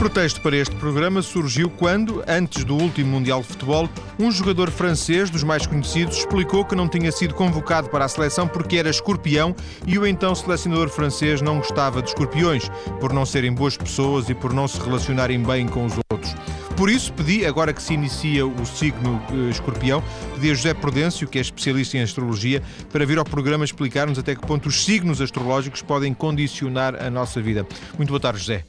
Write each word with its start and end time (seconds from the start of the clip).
pretexto 0.00 0.40
para 0.40 0.56
este 0.56 0.74
programa 0.76 1.20
surgiu 1.20 1.68
quando, 1.68 2.24
antes 2.26 2.64
do 2.64 2.74
último 2.74 3.10
Mundial 3.10 3.42
de 3.42 3.48
Futebol, 3.48 3.86
um 4.18 4.32
jogador 4.32 4.70
francês, 4.70 5.28
dos 5.28 5.42
mais 5.44 5.66
conhecidos, 5.66 6.16
explicou 6.16 6.64
que 6.64 6.74
não 6.74 6.88
tinha 6.88 7.12
sido 7.12 7.34
convocado 7.34 7.90
para 7.90 8.06
a 8.06 8.08
seleção 8.08 8.48
porque 8.48 8.78
era 8.78 8.88
escorpião 8.88 9.54
e 9.86 9.98
o 9.98 10.06
então 10.06 10.34
selecionador 10.34 10.88
francês 10.88 11.42
não 11.42 11.58
gostava 11.58 12.00
de 12.00 12.08
escorpiões, 12.08 12.70
por 12.98 13.12
não 13.12 13.26
serem 13.26 13.52
boas 13.52 13.76
pessoas 13.76 14.30
e 14.30 14.34
por 14.34 14.54
não 14.54 14.66
se 14.66 14.80
relacionarem 14.80 15.42
bem 15.42 15.68
com 15.68 15.84
os 15.84 15.92
outros. 16.10 16.34
Por 16.78 16.88
isso 16.88 17.12
pedi, 17.12 17.44
agora 17.44 17.74
que 17.74 17.82
se 17.82 17.92
inicia 17.92 18.46
o 18.46 18.64
signo 18.64 19.20
uh, 19.30 19.50
escorpião, 19.50 20.02
pedi 20.32 20.50
a 20.50 20.54
José 20.54 20.72
Prudêncio, 20.72 21.28
que 21.28 21.36
é 21.36 21.42
especialista 21.42 21.98
em 21.98 22.00
astrologia, 22.00 22.62
para 22.90 23.04
vir 23.04 23.18
ao 23.18 23.24
programa 23.24 23.66
explicar-nos 23.66 24.18
até 24.18 24.34
que 24.34 24.46
ponto 24.46 24.66
os 24.66 24.82
signos 24.82 25.20
astrológicos 25.20 25.82
podem 25.82 26.14
condicionar 26.14 26.94
a 26.94 27.10
nossa 27.10 27.38
vida. 27.42 27.66
Muito 27.98 28.08
boa 28.08 28.20
tarde, 28.20 28.38
José. 28.38 28.64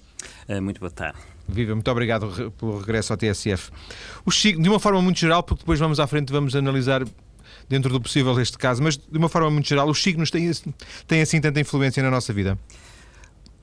Eh, 0.47 0.59
muito 0.59 0.79
boa 0.79 0.91
tarde. 0.91 1.30
Viva, 1.47 1.73
muito 1.73 1.91
obrigado 1.91 2.51
pelo 2.57 2.79
regresso 2.79 3.13
ao 3.13 3.17
TSF. 3.17 3.71
Os 4.25 4.39
signos, 4.39 4.63
de 4.63 4.69
uma 4.69 4.79
forma 4.79 5.01
muito 5.01 5.19
geral, 5.19 5.43
porque 5.43 5.61
depois 5.61 5.79
vamos 5.79 5.99
à 5.99 6.07
frente 6.07 6.31
vamos 6.31 6.55
analisar 6.55 7.03
dentro 7.67 7.91
do 7.91 8.01
possível 8.01 8.39
este 8.39 8.57
caso, 8.57 8.81
mas 8.83 8.97
de 8.97 9.17
uma 9.17 9.29
forma 9.29 9.49
muito 9.49 9.67
geral, 9.67 9.89
os 9.89 10.01
signos 10.01 10.29
têm, 10.29 10.51
têm 11.07 11.21
assim 11.21 11.39
tanta 11.39 11.59
influência 11.59 12.01
na 12.03 12.11
nossa 12.11 12.33
vida? 12.33 12.57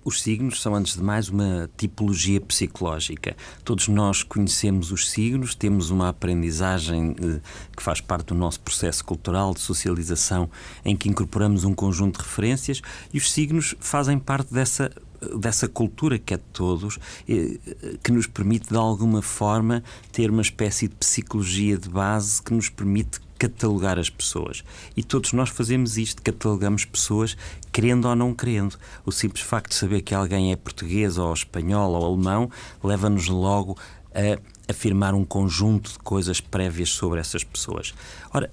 Os 0.05 0.23
signos 0.23 0.63
são, 0.63 0.75
antes 0.75 0.95
de 0.95 1.03
mais, 1.03 1.29
uma 1.29 1.69
tipologia 1.77 2.41
psicológica. 2.41 3.37
Todos 3.63 3.89
nós 3.89 4.23
conhecemos 4.23 4.91
os 4.91 5.11
signos, 5.11 5.55
temos 5.55 5.91
uma 5.91 6.09
aprendizagem 6.09 7.15
eh, 7.21 7.41
que 7.77 7.83
faz 7.83 8.01
parte 8.01 8.29
do 8.29 8.35
nosso 8.35 8.59
processo 8.61 9.05
cultural 9.05 9.53
de 9.53 9.61
socialização, 9.61 10.49
em 10.83 10.97
que 10.97 11.11
incorporamos 11.11 11.65
um 11.65 11.75
conjunto 11.75 12.19
de 12.19 12.25
referências, 12.25 12.81
e 13.13 13.19
os 13.19 13.31
signos 13.31 13.75
fazem 13.81 14.19
parte 14.19 14.55
dessa 14.55 14.91
dessa 15.39 15.69
cultura 15.69 16.19
que 16.19 16.35
é 16.35 16.37
de 16.37 16.43
todos, 16.53 16.99
eh, 17.29 17.59
que 18.03 18.13
nos 18.13 18.27
permite 18.27 18.69
de 18.69 18.77
alguma 18.77 19.23
forma 19.23 19.83
ter 20.13 20.31
uma 20.31 20.43
espécie 20.43 20.89
de 20.89 20.95
psicologia 20.95 21.77
de 21.77 21.89
base 21.89 22.43
que 22.43 22.53
nos 22.53 22.69
permite 22.69 23.21
catalogar 23.39 23.99
as 23.99 24.11
pessoas. 24.11 24.65
E 24.97 25.03
todos 25.03 25.33
nós 25.33 25.49
fazemos 25.49 25.97
isto, 25.97 26.21
catalogamos 26.23 26.85
pessoas 26.85 27.37
querendo 27.73 28.09
ou 28.09 28.17
não 28.17 28.35
querendo. 28.35 28.77
O 29.07 29.13
simples 29.13 29.45
facto 29.45 29.71
de 29.71 29.77
saber 29.77 30.03
que 30.03 30.15
alguém 30.15 30.53
é 30.53 30.57
português 30.57 31.17
ou 31.19 31.33
espanhol 31.33 31.93
ou 31.93 32.05
alemão 32.05 32.51
leva-nos 32.83 33.29
logo 33.29 33.79
a 34.13 34.39
afirmar 34.71 35.15
um 35.15 35.25
conjunto 35.25 35.93
de 35.93 35.99
coisas 36.01 36.41
prévias 36.41 36.91
sobre 36.91 37.21
essas 37.21 37.45
pessoas. 37.45 37.95
Ora, 38.33 38.51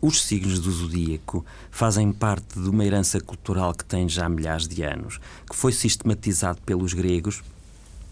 os 0.00 0.22
signos 0.22 0.58
do 0.58 0.70
zodíaco 0.70 1.44
fazem 1.70 2.10
parte 2.12 2.58
de 2.58 2.68
uma 2.68 2.84
herança 2.84 3.20
cultural 3.20 3.74
que 3.74 3.84
tem 3.84 4.08
já 4.08 4.28
milhares 4.28 4.66
de 4.66 4.82
anos, 4.82 5.20
que 5.48 5.54
foi 5.54 5.72
sistematizado 5.72 6.60
pelos 6.62 6.94
gregos 6.94 7.42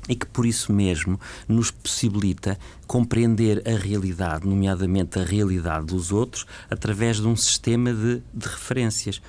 e 0.09 0.17
que 0.17 0.27
por 0.27 0.47
isso 0.47 0.73
mesmo 0.73 1.21
nos 1.47 1.71
possibilita 1.71 2.59
compreender 2.87 3.63
a 3.69 3.77
realidade, 3.77 4.47
nomeadamente 4.47 5.19
a 5.19 5.25
realidade 5.25 5.87
dos 5.87 6.11
outros, 6.11 6.47
através 6.71 7.19
de 7.19 7.27
um 7.27 7.37
sistema 7.37 7.93
de, 7.93 8.23
de 8.33 8.49
referências. 8.49 9.21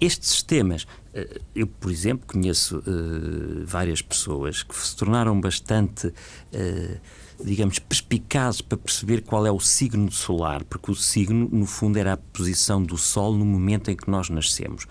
Estes 0.00 0.30
sistemas, 0.30 0.86
eh, 1.14 1.40
eu, 1.54 1.66
por 1.66 1.90
exemplo, 1.90 2.26
conheço 2.26 2.78
uh, 2.78 3.64
várias 3.64 4.02
pessoas 4.02 4.62
que 4.62 4.74
se 4.76 4.96
tornaram 4.96 5.38
bastante, 5.40 6.08
uh, 6.08 7.00
digamos, 7.44 7.78
perspicazes 7.78 8.60
para 8.60 8.78
perceber 8.78 9.22
qual 9.22 9.46
é 9.46 9.50
o 9.50 9.60
signo 9.60 10.10
solar, 10.10 10.64
porque 10.64 10.90
o 10.90 10.94
signo, 10.94 11.48
no 11.50 11.66
fundo, 11.66 11.98
era 11.98 12.14
a 12.14 12.16
posição 12.16 12.82
do 12.82 12.96
Sol 12.96 13.34
no 13.34 13.44
momento 13.44 13.90
em 13.90 13.96
que 13.96 14.10
nós 14.10 14.28
nascemos. 14.28 14.84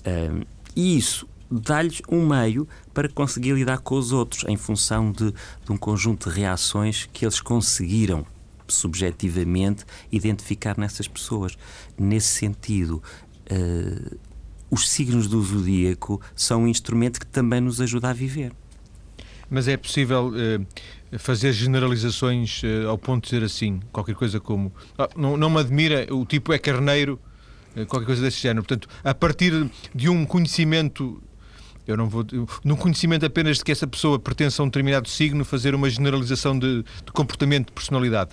Uh, 0.00 0.46
e 0.76 0.96
isso 0.96 1.26
dá-lhes 1.50 2.02
um 2.10 2.26
meio 2.26 2.68
para 2.92 3.08
conseguir 3.08 3.52
lidar 3.52 3.78
com 3.78 3.96
os 3.96 4.12
outros, 4.12 4.44
em 4.48 4.56
função 4.56 5.10
de, 5.10 5.32
de 5.32 5.72
um 5.72 5.76
conjunto 5.76 6.28
de 6.28 6.36
reações 6.36 7.08
que 7.12 7.24
eles 7.24 7.40
conseguiram 7.40 8.26
subjetivamente 8.66 9.84
identificar 10.12 10.76
nessas 10.76 11.08
pessoas. 11.08 11.56
Nesse 11.98 12.28
sentido, 12.28 13.02
uh, 13.50 14.18
os 14.70 14.88
signos 14.88 15.26
do 15.26 15.42
zodíaco 15.42 16.20
são 16.36 16.64
um 16.64 16.68
instrumento 16.68 17.18
que 17.18 17.26
também 17.26 17.60
nos 17.60 17.80
ajuda 17.80 18.10
a 18.10 18.12
viver. 18.12 18.52
Mas 19.50 19.66
é 19.66 19.76
possível 19.76 20.28
uh, 20.28 20.66
fazer 21.16 21.52
generalizações 21.52 22.62
uh, 22.62 22.88
ao 22.88 22.98
ponto 22.98 23.24
de 23.24 23.30
dizer 23.30 23.44
assim, 23.44 23.80
qualquer 23.92 24.14
coisa 24.14 24.38
como 24.38 24.72
ah, 24.98 25.08
não, 25.16 25.36
não 25.36 25.48
me 25.48 25.60
admira, 25.60 26.06
o 26.12 26.26
tipo 26.26 26.52
é 26.52 26.58
carneiro, 26.58 27.18
qualquer 27.86 28.06
coisa 28.06 28.22
desse 28.22 28.40
género. 28.40 28.66
Portanto, 28.66 28.88
a 29.04 29.14
partir 29.14 29.70
de 29.94 30.08
um 30.08 30.26
conhecimento 30.26 31.22
eu 31.86 31.96
não 31.96 32.06
vou, 32.06 32.22
no 32.62 32.76
conhecimento 32.76 33.24
apenas 33.24 33.56
de 33.56 33.64
que 33.64 33.72
essa 33.72 33.86
pessoa 33.86 34.18
pertence 34.18 34.60
a 34.60 34.64
um 34.64 34.66
determinado 34.66 35.08
signo, 35.08 35.42
fazer 35.42 35.74
uma 35.74 35.88
generalização 35.88 36.58
de, 36.58 36.82
de 36.82 37.12
comportamento, 37.12 37.68
de 37.68 37.72
personalidade. 37.72 38.32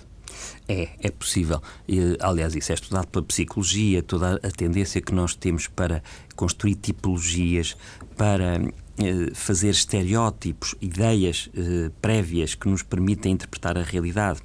É, 0.68 0.90
é 1.00 1.10
possível. 1.10 1.62
E, 1.88 2.18
aliás, 2.20 2.54
isso 2.54 2.70
é 2.70 2.74
estudado 2.74 3.06
pela 3.06 3.24
psicologia, 3.24 4.02
toda 4.02 4.34
a 4.34 4.50
tendência 4.50 5.00
que 5.00 5.14
nós 5.14 5.34
temos 5.34 5.68
para 5.68 6.02
construir 6.34 6.74
tipologias, 6.74 7.74
para 8.14 8.60
fazer 9.34 9.70
estereótipos, 9.70 10.74
ideias 10.80 11.50
eh, 11.54 11.90
prévias 12.00 12.54
que 12.54 12.68
nos 12.68 12.82
permitem 12.82 13.32
interpretar 13.32 13.76
a 13.76 13.82
realidade. 13.82 14.40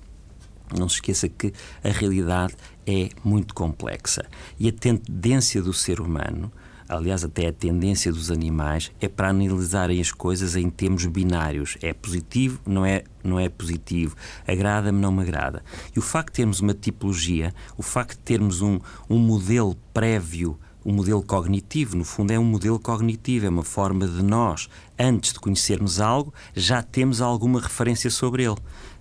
Não 0.77 0.87
se 0.87 0.95
esqueça 0.95 1.29
que 1.29 1.53
a 1.83 1.89
realidade 1.89 2.55
é 2.85 3.09
muito 3.23 3.53
complexa 3.53 4.25
e 4.59 4.67
a 4.67 4.71
tendência 4.71 5.61
do 5.61 5.73
ser 5.73 5.99
humano 5.99 6.51
aliás, 6.95 7.23
até 7.23 7.47
a 7.47 7.53
tendência 7.53 8.11
dos 8.11 8.29
animais, 8.29 8.91
é 8.99 9.07
para 9.07 9.29
analisarem 9.29 9.99
as 10.01 10.11
coisas 10.11 10.55
em 10.55 10.69
termos 10.69 11.05
binários. 11.05 11.77
É 11.81 11.93
positivo, 11.93 12.59
não 12.65 12.85
é, 12.85 13.03
não 13.23 13.39
é 13.39 13.47
positivo. 13.49 14.15
Agrada-me, 14.45 14.99
não 14.99 15.11
me 15.11 15.21
agrada. 15.21 15.63
E 15.95 15.99
o 15.99 16.01
facto 16.01 16.33
de 16.33 16.37
termos 16.37 16.59
uma 16.59 16.73
tipologia, 16.73 17.53
o 17.77 17.81
facto 17.81 18.17
de 18.17 18.23
termos 18.23 18.61
um, 18.61 18.79
um 19.09 19.17
modelo 19.17 19.75
prévio, 19.93 20.59
um 20.85 20.93
modelo 20.93 21.21
cognitivo, 21.21 21.95
no 21.95 22.03
fundo 22.03 22.31
é 22.31 22.39
um 22.39 22.43
modelo 22.43 22.79
cognitivo, 22.79 23.45
é 23.45 23.49
uma 23.49 23.63
forma 23.63 24.07
de 24.07 24.23
nós, 24.23 24.67
antes 24.97 25.33
de 25.33 25.39
conhecermos 25.39 25.99
algo, 25.99 26.33
já 26.55 26.81
temos 26.81 27.21
alguma 27.21 27.61
referência 27.61 28.09
sobre 28.09 28.43
ele. 28.43 28.57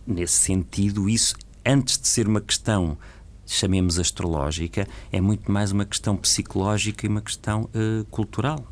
Nesse 0.06 0.38
sentido, 0.38 1.08
isso, 1.08 1.34
antes 1.64 1.98
de 1.98 2.06
ser 2.08 2.28
uma 2.28 2.40
questão 2.40 2.96
chamemos 3.46 3.98
astrológica, 3.98 4.86
é 5.10 5.20
muito 5.20 5.50
mais 5.50 5.72
uma 5.72 5.84
questão 5.84 6.16
psicológica 6.16 7.04
e 7.04 7.08
uma 7.08 7.20
questão 7.20 7.68
uh, 7.74 8.04
cultural. 8.04 8.64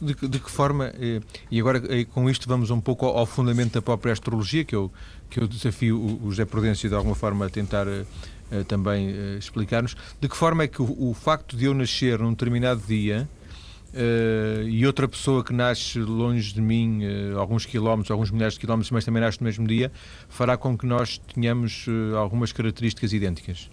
De, 0.00 0.14
de, 0.14 0.38
que 0.38 0.50
forma, 0.50 0.92
eh, 0.94 1.20
e 1.50 1.60
agora 1.60 1.82
eh, 1.88 2.04
com 2.04 2.30
isto 2.30 2.48
vamos 2.48 2.70
um 2.70 2.80
pouco 2.80 3.06
ao, 3.06 3.26
fundamento 3.26 3.72
da 3.72 3.82
própria 3.82 4.12
astrologia, 4.12 4.64
que 4.64 4.74
eu, 4.74 4.90
que 5.28 5.40
eu 5.40 5.48
desafio 5.48 5.98
o, 5.98 6.26
o 6.26 6.30
José 6.30 6.44
Prudêncio 6.44 6.88
de 6.88 6.94
alguma 6.94 7.14
forma 7.14 7.46
a 7.46 7.50
tentar 7.50 7.86
também 8.66 9.36
explicar-nos, 9.38 9.96
de 10.20 10.28
que 10.28 10.36
forma 10.36 10.64
é 10.64 10.68
que 10.68 10.82
o, 10.82 11.10
o 11.10 11.14
facto 11.14 11.56
de 11.56 11.64
eu 11.66 11.74
nascer 11.74 12.18
num 12.18 12.30
determinado 12.30 12.82
dia 12.86 13.28
Uh, 13.92 14.68
e 14.68 14.86
outra 14.86 15.08
pessoa 15.08 15.42
que 15.42 15.52
nasce 15.52 15.98
longe 15.98 16.54
de 16.54 16.60
mim, 16.60 17.00
uh, 17.04 17.38
alguns 17.38 17.66
quilómetros, 17.66 18.10
alguns 18.10 18.30
milhares 18.30 18.54
de 18.54 18.60
quilómetros, 18.60 18.90
mas 18.92 19.04
também 19.04 19.20
nasce 19.20 19.40
no 19.40 19.46
mesmo 19.46 19.66
dia, 19.66 19.90
fará 20.28 20.56
com 20.56 20.78
que 20.78 20.86
nós 20.86 21.18
tenhamos 21.34 21.88
uh, 21.88 22.16
algumas 22.16 22.52
características 22.52 23.12
idênticas. 23.12 23.68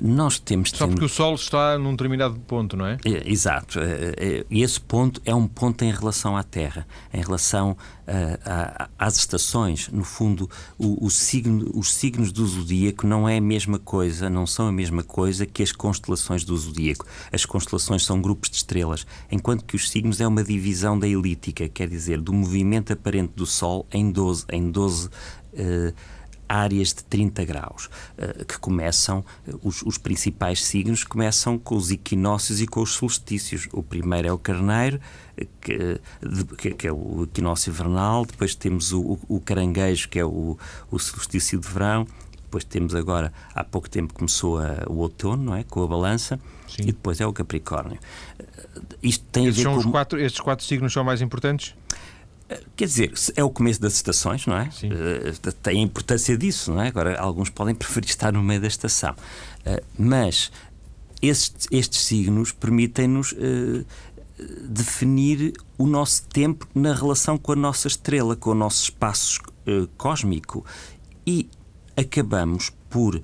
Nós 0.00 0.38
temos 0.38 0.70
Só 0.70 0.86
porque 0.86 1.04
o 1.04 1.08
Sol 1.08 1.34
está 1.34 1.78
num 1.78 1.92
determinado 1.92 2.38
ponto, 2.40 2.76
não 2.76 2.86
é? 2.86 2.98
é 3.04 3.30
exato. 3.30 3.80
É, 3.80 4.14
é, 4.16 4.46
e 4.50 4.62
esse 4.62 4.80
ponto 4.80 5.20
é 5.24 5.34
um 5.34 5.46
ponto 5.46 5.84
em 5.84 5.90
relação 5.90 6.36
à 6.36 6.42
Terra, 6.42 6.86
em 7.12 7.20
relação 7.22 7.72
uh, 7.72 8.88
às 8.98 9.16
estações. 9.16 9.88
No 9.88 10.04
fundo, 10.04 10.50
o, 10.78 11.06
o 11.06 11.10
signo, 11.10 11.70
os 11.74 11.94
signos 11.94 12.30
do 12.30 12.46
zodíaco 12.46 13.06
não 13.06 13.26
é 13.28 13.38
a 13.38 13.40
mesma 13.40 13.78
coisa, 13.78 14.28
não 14.28 14.46
são 14.46 14.68
a 14.68 14.72
mesma 14.72 15.02
coisa 15.02 15.46
que 15.46 15.62
as 15.62 15.72
constelações 15.72 16.44
do 16.44 16.56
zodíaco. 16.56 17.06
As 17.32 17.46
constelações 17.46 18.04
são 18.04 18.20
grupos 18.20 18.50
de 18.50 18.56
estrelas, 18.56 19.06
enquanto 19.30 19.64
que 19.64 19.76
os 19.76 19.90
signos 19.90 20.20
é 20.20 20.26
uma 20.26 20.44
divisão 20.44 20.98
da 20.98 21.08
elíptica, 21.08 21.68
quer 21.68 21.88
dizer, 21.88 22.20
do 22.20 22.32
movimento 22.32 22.92
aparente 22.92 23.32
do 23.34 23.46
Sol 23.46 23.86
em 23.90 24.10
12, 24.10 24.44
em 24.52 24.70
12 24.70 25.06
uh, 25.08 25.94
áreas 26.48 26.88
de 26.88 27.04
30 27.04 27.44
graus, 27.44 27.90
eh, 28.18 28.44
que 28.44 28.58
começam, 28.58 29.24
eh, 29.46 29.52
os, 29.62 29.82
os, 29.82 29.98
principais 29.98 30.64
signos 30.64 31.04
começam 31.04 31.58
com 31.58 31.76
os 31.76 31.90
equinócios 31.90 32.60
e 32.60 32.66
com 32.66 32.80
os 32.80 32.92
solstícios. 32.92 33.68
O 33.72 33.82
primeiro 33.82 34.28
é 34.28 34.32
o 34.32 34.38
carneiro, 34.38 35.00
eh, 35.36 35.46
que, 36.56 36.70
que, 36.74 36.86
é 36.86 36.92
o 36.92 37.24
equinócio 37.24 37.72
vernal, 37.72 38.24
depois 38.24 38.54
temos 38.54 38.92
o, 38.92 39.18
o, 39.28 39.40
caranguejo, 39.40 40.08
que 40.08 40.18
é 40.18 40.24
o, 40.24 40.56
o 40.90 40.98
solstício 40.98 41.58
de 41.58 41.68
verão, 41.68 42.06
depois 42.42 42.64
temos 42.64 42.94
agora, 42.94 43.32
há 43.54 43.64
pouco 43.64 43.90
tempo 43.90 44.14
começou 44.14 44.58
a, 44.58 44.84
o 44.88 44.98
outono, 44.98 45.42
não 45.42 45.54
é? 45.54 45.64
Com 45.64 45.82
a 45.82 45.86
balança, 45.86 46.38
Sim. 46.68 46.82
e 46.82 46.86
depois 46.86 47.20
é 47.20 47.26
o 47.26 47.32
Capricórnio. 47.32 47.98
Isto 49.02 49.24
tem 49.32 49.46
estes 49.46 49.66
a 49.66 49.70
ver 49.70 49.82
com... 49.82 49.90
Quatro, 49.90 50.18
estes 50.18 50.40
quatro 50.40 50.64
signos 50.64 50.92
são 50.92 51.02
mais 51.02 51.20
importantes? 51.20 51.74
Quer 52.76 52.86
dizer, 52.86 53.12
é 53.34 53.42
o 53.42 53.50
começo 53.50 53.80
das 53.80 53.94
estações, 53.94 54.46
não 54.46 54.56
é? 54.56 54.70
Sim. 54.70 54.88
Uh, 54.90 55.52
tem 55.62 55.80
a 55.80 55.82
importância 55.82 56.38
disso, 56.38 56.72
não 56.72 56.80
é? 56.80 56.88
Agora, 56.88 57.18
alguns 57.18 57.50
podem 57.50 57.74
preferir 57.74 58.08
estar 58.08 58.32
no 58.32 58.42
meio 58.42 58.60
da 58.60 58.68
estação. 58.68 59.14
Uh, 59.66 59.84
mas 59.98 60.52
estes, 61.20 61.66
estes 61.72 62.02
signos 62.02 62.52
permitem-nos 62.52 63.32
uh, 63.32 63.84
definir 64.68 65.54
o 65.76 65.86
nosso 65.86 66.24
tempo 66.28 66.68
na 66.72 66.94
relação 66.94 67.36
com 67.36 67.52
a 67.52 67.56
nossa 67.56 67.88
estrela, 67.88 68.36
com 68.36 68.50
o 68.50 68.54
nosso 68.54 68.84
espaço 68.84 69.40
cósmico. 69.96 70.64
E 71.26 71.48
acabamos 71.96 72.70
por 72.88 73.20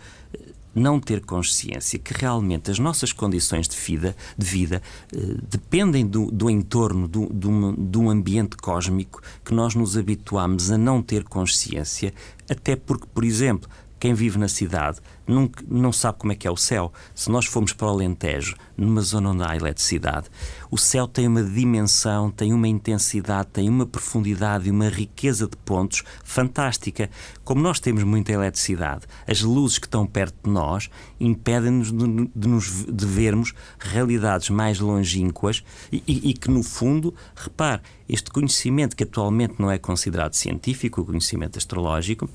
não 0.74 0.98
ter 0.98 1.20
consciência 1.20 1.98
que 1.98 2.14
realmente 2.14 2.70
as 2.70 2.78
nossas 2.78 3.12
condições 3.12 3.68
de 3.68 3.76
vida, 3.76 4.16
de 4.36 4.46
vida 4.46 4.82
uh, 5.14 5.38
dependem 5.48 6.06
do, 6.06 6.30
do 6.30 6.48
entorno, 6.48 7.06
do, 7.06 7.26
do 7.26 8.10
ambiente 8.10 8.56
cósmico, 8.56 9.22
que 9.44 9.54
nós 9.54 9.74
nos 9.74 9.96
habituamos 9.96 10.70
a 10.70 10.78
não 10.78 11.02
ter 11.02 11.24
consciência, 11.24 12.12
até 12.48 12.76
porque, 12.76 13.06
por 13.12 13.24
exemplo, 13.24 13.68
quem 14.02 14.14
vive 14.14 14.36
na 14.36 14.48
cidade 14.48 14.98
não, 15.24 15.48
não 15.68 15.92
sabe 15.92 16.18
como 16.18 16.32
é 16.32 16.34
que 16.34 16.48
é 16.48 16.50
o 16.50 16.56
céu. 16.56 16.92
Se 17.14 17.30
nós 17.30 17.46
formos 17.46 17.72
para 17.72 17.86
o 17.86 17.90
Alentejo, 17.90 18.56
numa 18.76 19.00
zona 19.00 19.30
onde 19.30 19.44
há 19.44 19.54
eletricidade, 19.54 20.28
o 20.72 20.76
céu 20.76 21.06
tem 21.06 21.28
uma 21.28 21.44
dimensão, 21.44 22.28
tem 22.28 22.52
uma 22.52 22.66
intensidade, 22.66 23.50
tem 23.52 23.68
uma 23.68 23.86
profundidade 23.86 24.66
e 24.66 24.72
uma 24.72 24.88
riqueza 24.88 25.46
de 25.46 25.56
pontos 25.56 26.02
fantástica. 26.24 27.08
Como 27.44 27.62
nós 27.62 27.78
temos 27.78 28.02
muita 28.02 28.32
eletricidade, 28.32 29.06
as 29.24 29.40
luzes 29.40 29.78
que 29.78 29.86
estão 29.86 30.04
perto 30.04 30.34
de 30.42 30.50
nós 30.50 30.90
impedem-nos 31.20 31.92
de, 31.92 32.28
de, 32.34 32.48
nos, 32.48 32.84
de 32.84 33.06
vermos 33.06 33.54
realidades 33.78 34.50
mais 34.50 34.80
longínquas 34.80 35.62
e, 35.92 36.02
e, 36.08 36.30
e 36.30 36.34
que, 36.34 36.50
no 36.50 36.64
fundo, 36.64 37.14
repare, 37.36 37.82
este 38.08 38.32
conhecimento 38.32 38.96
que 38.96 39.04
atualmente 39.04 39.54
não 39.60 39.70
é 39.70 39.78
considerado 39.78 40.34
científico, 40.34 41.02
o 41.02 41.04
conhecimento 41.04 41.56
astrológico, 41.56 42.28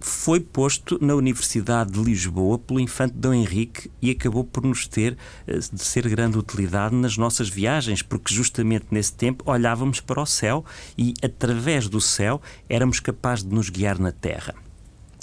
foi 0.00 0.40
posto 0.40 0.98
na 1.00 1.14
Universidade 1.14 1.92
de 1.92 2.00
Lisboa 2.00 2.58
pelo 2.58 2.78
infante 2.78 3.14
Dom 3.14 3.34
Henrique 3.34 3.90
e 4.00 4.10
acabou 4.10 4.44
por 4.44 4.62
nos 4.64 4.86
ter 4.86 5.16
eh, 5.46 5.58
de 5.58 5.84
ser 5.84 6.08
grande 6.08 6.38
utilidade 6.38 6.94
nas 6.94 7.16
nossas 7.16 7.48
viagens, 7.48 8.00
porque 8.00 8.32
justamente 8.32 8.86
nesse 8.90 9.12
tempo 9.12 9.50
olhávamos 9.50 10.00
para 10.00 10.20
o 10.20 10.26
céu 10.26 10.64
e 10.96 11.14
através 11.22 11.88
do 11.88 12.00
céu 12.00 12.40
éramos 12.68 13.00
capazes 13.00 13.44
de 13.44 13.54
nos 13.54 13.68
guiar 13.70 13.98
na 13.98 14.12
Terra. 14.12 14.54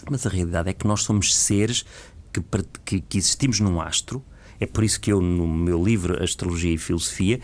Mas 0.09 0.25
a 0.25 0.29
realidade 0.29 0.69
é 0.69 0.73
que 0.73 0.85
nós 0.85 1.01
somos 1.03 1.33
seres 1.33 1.85
que, 2.33 2.41
que, 2.83 3.01
que 3.01 3.17
existimos 3.17 3.59
num 3.59 3.79
astro. 3.79 4.23
É 4.59 4.65
por 4.65 4.83
isso 4.83 4.99
que 4.99 5.11
eu, 5.11 5.19
no 5.21 5.47
meu 5.47 5.83
livro 5.83 6.21
Astrologia 6.21 6.73
e 6.73 6.77
Filosofia, 6.77 7.39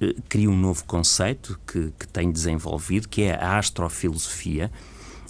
eh, 0.00 0.14
crio 0.28 0.50
um 0.50 0.56
novo 0.56 0.84
conceito 0.84 1.58
que, 1.66 1.92
que 1.98 2.06
tenho 2.08 2.32
desenvolvido, 2.32 3.08
que 3.08 3.22
é 3.22 3.34
a 3.34 3.58
astrofilosofia, 3.58 4.70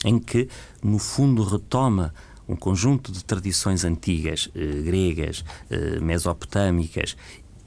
em 0.05 0.19
que, 0.19 0.49
no 0.83 0.99
fundo, 0.99 1.43
retoma 1.43 2.12
um 2.47 2.55
conjunto 2.55 3.11
de 3.11 3.25
tradições 3.25 3.85
antigas, 3.85 4.51
eh, 4.55 4.83
gregas, 4.83 5.45
eh, 5.71 5.99
mesopotâmicas, 6.01 7.17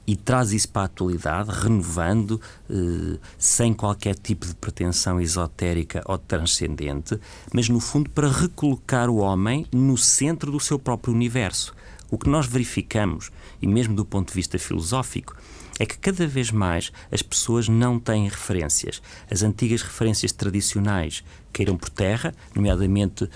e 0.06 0.16
traz 0.16 0.52
isso 0.52 0.70
para 0.70 0.82
a 0.82 0.84
atualidade, 0.86 1.50
renovando, 1.50 2.40
eh, 2.70 3.18
sem 3.36 3.74
qualquer 3.74 4.14
tipo 4.14 4.46
de 4.46 4.54
pretensão 4.54 5.20
esotérica 5.20 6.02
ou 6.06 6.16
transcendente, 6.16 7.20
mas 7.52 7.68
no 7.68 7.78
fundo 7.78 8.08
para 8.08 8.30
recolocar 8.30 9.10
o 9.10 9.16
homem 9.16 9.66
no 9.70 9.98
centro 9.98 10.50
do 10.50 10.60
seu 10.60 10.78
próprio 10.78 11.12
universo. 11.12 11.74
O 12.10 12.16
que 12.16 12.26
nós 12.26 12.46
verificamos, 12.46 13.30
e 13.60 13.66
mesmo 13.66 13.94
do 13.94 14.04
ponto 14.04 14.28
de 14.28 14.34
vista 14.34 14.58
filosófico, 14.58 15.36
é 15.78 15.86
que 15.86 15.98
cada 15.98 16.26
vez 16.26 16.50
mais 16.50 16.92
as 17.10 17.22
pessoas 17.22 17.68
não 17.68 17.98
têm 17.98 18.28
referências. 18.28 19.00
As 19.30 19.42
antigas 19.42 19.82
referências 19.82 20.32
tradicionais 20.32 21.24
caíram 21.52 21.76
por 21.76 21.88
terra, 21.88 22.34
nomeadamente 22.54 23.24
uh, 23.24 23.30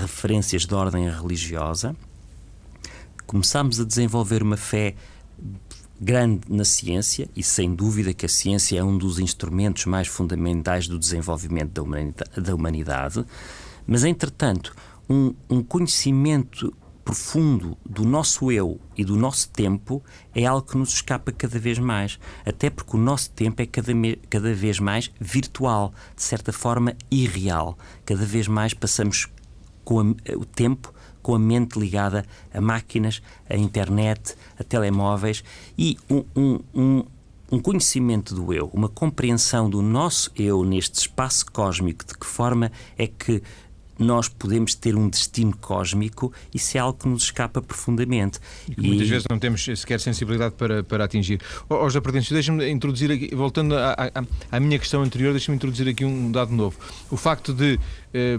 referências 0.00 0.66
de 0.66 0.74
ordem 0.74 1.08
religiosa. 1.08 1.94
Começámos 3.26 3.80
a 3.80 3.84
desenvolver 3.84 4.42
uma 4.42 4.56
fé 4.56 4.94
grande 6.00 6.40
na 6.48 6.64
ciência, 6.64 7.28
e 7.36 7.42
sem 7.42 7.74
dúvida 7.74 8.14
que 8.14 8.24
a 8.24 8.28
ciência 8.28 8.78
é 8.78 8.82
um 8.82 8.96
dos 8.96 9.18
instrumentos 9.18 9.84
mais 9.84 10.08
fundamentais 10.08 10.88
do 10.88 10.98
desenvolvimento 10.98 11.72
da 11.72 11.82
humanidade, 11.82 12.40
da 12.40 12.54
humanidade 12.54 13.24
mas, 13.90 14.04
entretanto, 14.04 14.74
um, 15.08 15.34
um 15.50 15.64
conhecimento 15.64 16.72
profundo 17.10 17.76
do 17.84 18.04
nosso 18.04 18.52
eu 18.52 18.78
e 18.96 19.04
do 19.04 19.16
nosso 19.16 19.48
tempo 19.48 20.00
é 20.32 20.46
algo 20.46 20.64
que 20.64 20.78
nos 20.78 20.90
escapa 20.90 21.32
cada 21.32 21.58
vez 21.58 21.76
mais. 21.76 22.20
Até 22.46 22.70
porque 22.70 22.96
o 22.96 23.00
nosso 23.00 23.32
tempo 23.32 23.60
é 23.60 23.66
cada, 23.66 23.92
cada 24.28 24.54
vez 24.54 24.78
mais 24.78 25.10
virtual, 25.20 25.92
de 26.14 26.22
certa 26.22 26.52
forma 26.52 26.94
irreal. 27.10 27.76
Cada 28.04 28.24
vez 28.24 28.46
mais 28.46 28.74
passamos 28.74 29.26
com 29.84 29.98
a, 29.98 30.04
o 30.36 30.44
tempo 30.44 30.94
com 31.20 31.34
a 31.34 31.38
mente 31.38 31.80
ligada 31.80 32.24
a 32.54 32.60
máquinas, 32.60 33.20
a 33.48 33.56
internet, 33.56 34.36
a 34.56 34.62
telemóveis 34.62 35.42
e 35.76 35.98
um, 36.08 36.24
um, 36.36 36.60
um 36.72 37.04
um 37.52 37.58
conhecimento 37.58 38.32
do 38.32 38.54
eu, 38.54 38.70
uma 38.72 38.88
compreensão 38.88 39.68
do 39.68 39.82
nosso 39.82 40.30
eu 40.36 40.64
neste 40.64 41.00
espaço 41.00 41.44
cósmico, 41.50 42.04
de 42.06 42.16
que 42.16 42.24
forma 42.24 42.70
é 42.96 43.08
que 43.08 43.42
nós 44.00 44.28
podemos 44.28 44.74
ter 44.74 44.96
um 44.96 45.08
destino 45.08 45.54
cósmico, 45.56 46.32
isso 46.54 46.76
é 46.76 46.80
algo 46.80 46.98
que 46.98 47.08
nos 47.08 47.24
escapa 47.24 47.60
profundamente. 47.60 48.40
E 48.68 48.74
que 48.74 48.82
muitas 48.82 49.08
vezes 49.08 49.26
não 49.30 49.38
temos 49.38 49.64
sequer 49.64 50.00
sensibilidade 50.00 50.54
para, 50.54 50.82
para 50.82 51.04
atingir. 51.04 51.40
Ó 51.68 51.86
oh, 51.86 52.00
Prudêncio, 52.00 52.32
deixa-me 52.32 52.68
introduzir 52.70 53.12
aqui, 53.12 53.34
voltando 53.34 53.76
à, 53.76 53.92
à, 53.92 54.56
à 54.56 54.60
minha 54.60 54.78
questão 54.78 55.02
anterior, 55.02 55.32
deixa-me 55.32 55.56
introduzir 55.56 55.86
aqui 55.86 56.04
um 56.04 56.32
dado 56.32 56.52
novo. 56.52 56.78
O 57.10 57.16
facto 57.16 57.52
de. 57.52 57.78
Eh, 58.14 58.38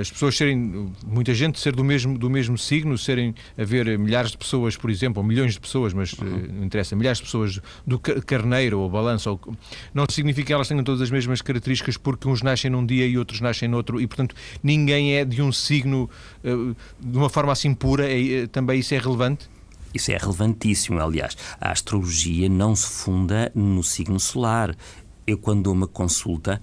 as 0.00 0.10
pessoas 0.10 0.36
serem, 0.36 0.92
muita 1.06 1.32
gente 1.34 1.58
ser 1.58 1.74
do 1.74 1.84
mesmo, 1.84 2.18
do 2.18 2.28
mesmo 2.28 2.58
signo, 2.58 2.96
serem, 2.98 3.34
haver 3.56 3.98
milhares 3.98 4.30
de 4.30 4.38
pessoas, 4.38 4.76
por 4.76 4.90
exemplo, 4.90 5.22
ou 5.22 5.28
milhões 5.28 5.54
de 5.54 5.60
pessoas, 5.60 5.92
mas 5.92 6.12
uhum. 6.14 6.48
não 6.52 6.64
interessa, 6.64 6.96
milhares 6.96 7.18
de 7.18 7.24
pessoas 7.24 7.60
do 7.86 7.98
carneiro 7.98 8.80
ou 8.80 8.90
balança, 8.90 9.30
ou, 9.30 9.40
não 9.94 10.04
significa 10.08 10.48
que 10.48 10.52
elas 10.52 10.68
tenham 10.68 10.82
todas 10.82 11.00
as 11.00 11.10
mesmas 11.10 11.42
características 11.42 11.96
porque 11.96 12.28
uns 12.28 12.42
nascem 12.42 12.70
num 12.70 12.84
dia 12.84 13.06
e 13.06 13.16
outros 13.16 13.40
nascem 13.40 13.68
noutro, 13.68 14.00
e 14.00 14.06
portanto 14.06 14.34
ninguém 14.62 15.14
é 15.16 15.24
de 15.24 15.42
um 15.42 15.52
signo 15.52 16.08
de 16.42 17.16
uma 17.16 17.28
forma 17.28 17.52
assim 17.52 17.74
pura, 17.74 18.06
é, 18.10 18.46
também 18.46 18.80
isso 18.80 18.94
é 18.94 18.98
relevante? 18.98 19.48
Isso 19.92 20.12
é 20.12 20.16
relevantíssimo, 20.16 21.00
aliás. 21.00 21.36
A 21.60 21.72
astrologia 21.72 22.48
não 22.48 22.76
se 22.76 22.86
funda 22.86 23.50
no 23.54 23.82
signo 23.82 24.20
solar. 24.20 24.76
Eu, 25.26 25.36
quando 25.36 25.64
dou 25.64 25.72
uma 25.72 25.88
consulta, 25.88 26.62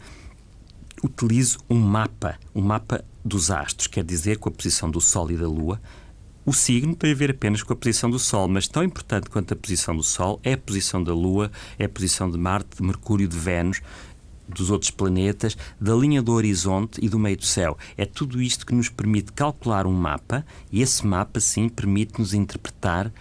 utilizo 1.04 1.60
um 1.70 1.80
mapa, 1.80 2.38
um 2.54 2.62
mapa 2.62 3.04
dos 3.24 3.52
astros, 3.52 3.88
quer 3.88 4.04
dizer, 4.04 4.38
com 4.38 4.50
a 4.50 4.52
posição 4.52 4.90
do 4.90 5.02
Sol 5.02 5.32
e 5.32 5.38
da 5.38 5.48
Lua. 5.48 5.82
O 6.46 6.54
signo 6.54 6.96
tem 6.96 7.12
a 7.12 7.16
ver 7.16 7.32
apenas 7.32 7.62
com 7.62 7.74
a 7.74 7.76
posição 7.76 8.10
do 8.10 8.18
Sol, 8.18 8.48
mas 8.48 8.68
tão 8.68 8.84
importante 8.84 9.30
quanto 9.30 9.54
a 9.54 9.58
posição 9.58 9.96
do 9.96 10.04
Sol 10.04 10.40
é 10.44 10.54
a 10.54 10.58
posição 10.58 11.04
da 11.04 11.14
Lua, 11.14 11.52
é 11.78 11.86
a 11.86 11.90
posição 11.90 12.32
de 12.32 12.38
Marte, 12.38 12.78
de 12.78 12.84
Mercúrio, 12.84 13.28
de 13.28 13.38
Vênus, 13.38 13.82
dos 14.48 14.72
outros 14.72 14.90
planetas, 14.90 15.58
da 15.80 15.94
linha 15.94 16.22
do 16.22 16.32
horizonte 16.32 17.04
e 17.04 17.10
do 17.10 17.20
meio 17.20 17.36
do 17.36 17.46
céu. 17.46 17.78
É 17.98 18.06
tudo 18.06 18.42
isto 18.42 18.66
que 18.66 18.74
nos 18.74 18.88
permite 18.88 19.34
calcular 19.34 19.86
um 19.86 19.94
mapa 19.94 20.46
e 20.72 20.82
esse 20.82 21.06
mapa, 21.06 21.40
sim, 21.42 21.68
permite-nos 21.68 22.34
interpretar 22.34 23.12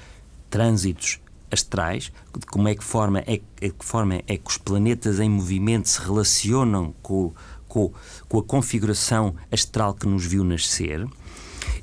trânsitos 0.48 1.18
astrais, 1.50 2.12
de 2.38 2.46
como 2.46 2.68
é 2.68 2.74
que 2.74 2.84
forma 2.84 3.20
é, 3.20 3.40
é, 3.60 3.68
que 3.68 3.84
forma 3.84 4.22
é 4.26 4.36
que 4.36 4.48
os 4.48 4.58
planetas 4.58 5.20
em 5.20 5.28
movimento 5.28 5.88
se 5.88 6.00
relacionam 6.00 6.94
com 7.02 7.32
com, 7.76 7.92
com 8.26 8.38
a 8.38 8.42
configuração 8.42 9.34
astral 9.52 9.92
que 9.92 10.08
nos 10.08 10.24
viu 10.24 10.42
nascer. 10.42 11.06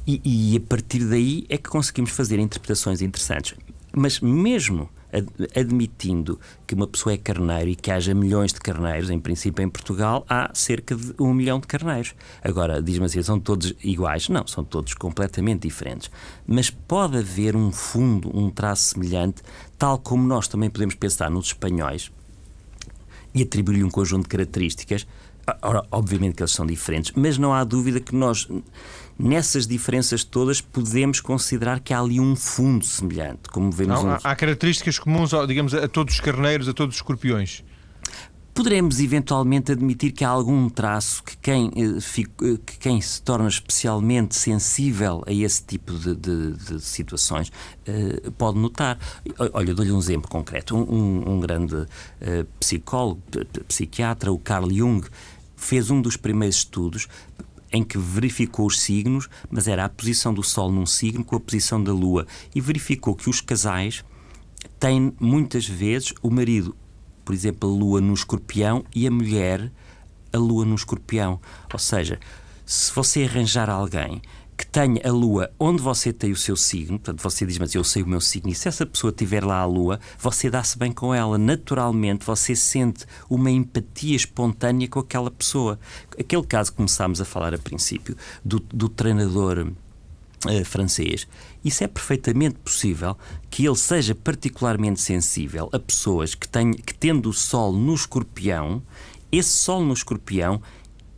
E, 0.08 0.20
e, 0.26 0.58
a 0.58 0.62
partir 0.62 1.06
daí 1.06 1.46
é 1.48 1.58
que 1.58 1.70
conseguimos 1.70 2.10
fazer 2.10 2.40
interpretações 2.40 3.02
interessantes. 3.02 3.54
Mas 3.96 4.20
mesmo 4.20 4.90
admitindo 5.56 6.40
que 6.66 6.74
uma 6.74 6.88
pessoa 6.88 7.14
é 7.14 7.18
carneiro 7.18 7.70
e 7.70 7.76
que 7.76 7.92
haja 7.92 8.16
milhões 8.16 8.52
de 8.52 8.60
carneiros, 8.60 9.12
em 9.12 9.20
princípio 9.20 9.64
em 9.64 9.70
Portugal 9.70 10.26
há 10.28 10.50
cerca 10.56 10.96
de 10.96 11.14
um 11.20 11.32
milhão 11.32 11.60
de 11.60 11.68
carneiros. 11.68 12.16
Agora, 12.44 12.82
diz-me 12.82 13.06
assim, 13.06 13.22
são 13.22 13.40
todos 13.40 13.76
iguais? 13.84 14.28
Não, 14.28 14.48
são 14.48 14.64
todos 14.64 14.96
completamente 14.96 15.68
diferentes. 15.68 16.10
Mas 16.48 16.72
pode 16.72 17.18
haver 17.18 17.56
um 17.56 17.72
fundo, 17.72 18.36
um 18.36 18.50
traço 18.50 18.96
semelhante, 18.96 19.44
tal 19.78 20.00
como 20.00 20.26
nós 20.26 20.48
também 20.48 20.72
podemos 20.72 20.96
pensar 20.96 21.30
nos 21.30 21.46
espanhóis 21.48 22.12
e 23.36 23.44
atribuir-lhe 23.44 23.84
um 23.84 23.90
conjunto 23.90 24.24
de 24.24 24.30
características 24.30 25.08
Ora, 25.62 25.84
obviamente 25.92 26.36
que 26.36 26.44
eles 26.44 26.52
são 26.52 26.66
diferentes, 26.66 27.12
mas 27.16 27.38
não 27.38 27.54
há 27.54 27.64
dúvida 27.64 28.00
que 28.00 28.16
nós, 28.16 28.48
nessas 29.20 29.68
diferenças 29.68 30.24
todas, 30.24 30.62
podemos 30.62 31.20
considerar 31.20 31.80
que 31.82 31.94
há 31.94 32.00
ali 32.00 32.20
um 32.20 32.36
fundo 32.36 32.86
semelhante, 32.86 33.50
como 33.52 33.70
vemos. 33.72 34.04
Não, 34.04 34.16
uns... 34.16 34.26
Há 34.26 34.36
características 34.36 34.98
comuns, 35.00 35.32
digamos, 35.48 35.74
a 35.74 35.88
todos 35.88 36.14
os 36.14 36.20
carneiros, 36.22 36.68
a 36.70 36.74
todos 36.74 36.96
os 36.96 37.00
escorpiões. 37.00 37.64
Poderemos 38.54 39.00
eventualmente 39.00 39.72
admitir 39.72 40.12
que 40.12 40.24
há 40.24 40.30
algum 40.30 40.70
traço 40.70 41.24
que 41.24 41.36
quem, 41.38 41.72
eh, 41.76 41.98
eh, 41.98 42.60
que 42.64 42.78
quem 42.78 43.02
se 43.02 43.20
torna 43.20 43.48
especialmente 43.48 44.36
sensível 44.36 45.24
a 45.26 45.34
esse 45.34 45.64
tipo 45.64 45.92
de, 45.94 46.16
de, 46.16 46.52
de 46.54 46.80
situações 46.80 47.52
uh, 47.88 48.32
pode 48.34 48.60
notar. 48.60 49.00
Olha, 49.54 49.74
dou-lhe 49.74 49.92
um 49.92 49.98
exemplo 49.98 50.30
concreto. 50.30 50.78
Um, 50.78 51.32
um 51.32 51.40
grande 51.40 51.76
uh, 51.76 51.88
psicólogo, 52.60 53.24
psiquiatra, 53.68 54.32
o 54.32 54.38
Carl 54.38 54.70
Jung, 54.72 55.04
fez 55.64 55.90
um 55.90 56.02
dos 56.02 56.18
primeiros 56.18 56.58
estudos 56.58 57.08
em 57.72 57.84
que 57.84 57.98
verificou 57.98 58.68
os 58.68 58.80
signos, 58.80 59.28
mas 59.50 59.68
era 59.68 59.86
a 59.86 59.90
posição 59.90 60.34
do 60.34 60.44
Sol 60.44 60.72
num 60.72 60.86
signo 60.86 61.26
com 61.26 61.36
a 61.36 61.40
posição 61.40 61.84
da 61.84 61.92
Lua, 61.92 62.28
e 62.54 62.62
verificou 62.62 63.16
que 63.16 63.30
os 63.30 63.42
casais 63.42 64.04
tem 64.80 65.12
muitas 65.20 65.68
vezes 65.68 66.14
o 66.22 66.30
marido, 66.30 66.76
por 67.26 67.34
exemplo, 67.34 67.70
a 67.70 67.74
lua 67.74 68.02
no 68.02 68.14
escorpião 68.14 68.84
e 68.94 69.08
a 69.08 69.12
mulher 69.12 69.72
a 70.32 70.38
lua 70.38 70.66
no 70.66 70.76
escorpião. 70.76 71.40
Ou 71.72 71.80
seja, 71.80 72.20
se 72.66 72.92
você 72.94 73.24
arranjar 73.24 73.70
alguém 73.70 74.22
que 74.64 74.68
tenha 74.68 75.02
a 75.04 75.12
lua 75.12 75.52
onde 75.60 75.82
você 75.82 76.14
tem 76.14 76.32
o 76.32 76.38
seu 76.38 76.56
signo, 76.56 76.98
portanto, 76.98 77.22
você 77.22 77.46
diz, 77.46 77.58
mas 77.58 77.76
eu 77.76 77.84
sei 77.84 78.02
o 78.02 78.08
meu 78.08 78.22
signo, 78.22 78.50
e 78.50 78.56
se 78.56 78.70
essa 78.70 78.86
pessoa 78.86 79.12
tiver 79.12 79.44
lá 79.44 79.60
a 79.60 79.66
lua, 79.66 80.00
você 80.18 80.50
dá-se 80.50 80.78
bem 80.78 80.92
com 80.92 81.14
ela. 81.14 81.38
Naturalmente, 81.38 82.26
você 82.26 82.56
sente 82.56 83.06
uma 83.30 83.52
empatia 83.52 84.16
espontânea 84.16 84.88
com 84.88 85.00
aquela 85.00 85.30
pessoa. 85.30 85.78
Aquele 86.18 86.44
caso 86.44 86.72
que 86.72 86.78
começámos 86.78 87.20
a 87.20 87.26
falar 87.26 87.54
a 87.54 87.58
princípio, 87.58 88.16
do, 88.44 88.60
do 88.60 88.88
treinador 88.88 89.68
uh, 90.46 90.66
francês, 90.66 91.28
isso 91.64 91.84
é 91.84 91.88
perfeitamente 91.88 92.56
possível 92.56 93.18
que 93.50 93.68
ele 93.68 93.76
seja 93.76 94.16
particularmente 94.16 95.02
sensível 95.02 95.70
a 95.74 95.80
pessoas 95.80 96.36
que, 96.36 96.48
têm, 96.48 96.72
que 96.72 96.94
tendo 96.94 97.30
o 97.30 97.34
Sol 97.34 97.74
no 97.74 97.94
escorpião, 97.94 98.82
esse 99.30 99.50
Sol 99.50 99.84
no 99.84 99.94
escorpião 99.94 100.62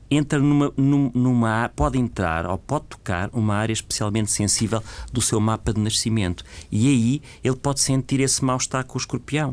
entra 0.09 0.39
numa, 0.39 0.71
numa, 0.77 1.69
pode 1.75 1.97
entrar 1.97 2.45
ou 2.45 2.57
pode 2.57 2.85
tocar 2.85 3.29
uma 3.33 3.55
área 3.55 3.73
especialmente 3.73 4.31
sensível 4.31 4.83
do 5.11 5.21
seu 5.21 5.39
mapa 5.39 5.73
de 5.73 5.79
nascimento. 5.79 6.43
E 6.71 6.87
aí 6.87 7.21
ele 7.43 7.55
pode 7.55 7.79
sentir 7.79 8.19
esse 8.19 8.43
mal-estar 8.43 8.85
com 8.85 8.97
o 8.97 9.01
escorpião. 9.01 9.51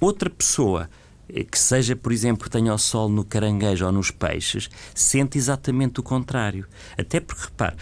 Outra 0.00 0.30
pessoa 0.30 0.88
eh, 1.28 1.44
que 1.44 1.58
seja, 1.58 1.96
por 1.96 2.12
exemplo, 2.12 2.48
tenha 2.48 2.72
o 2.72 2.78
sol 2.78 3.08
no 3.08 3.24
caranguejo 3.24 3.84
ou 3.84 3.92
nos 3.92 4.10
peixes, 4.10 4.70
sente 4.94 5.38
exatamente 5.38 6.00
o 6.00 6.02
contrário. 6.02 6.66
Até 6.96 7.20
porque, 7.20 7.44
repare, 7.44 7.76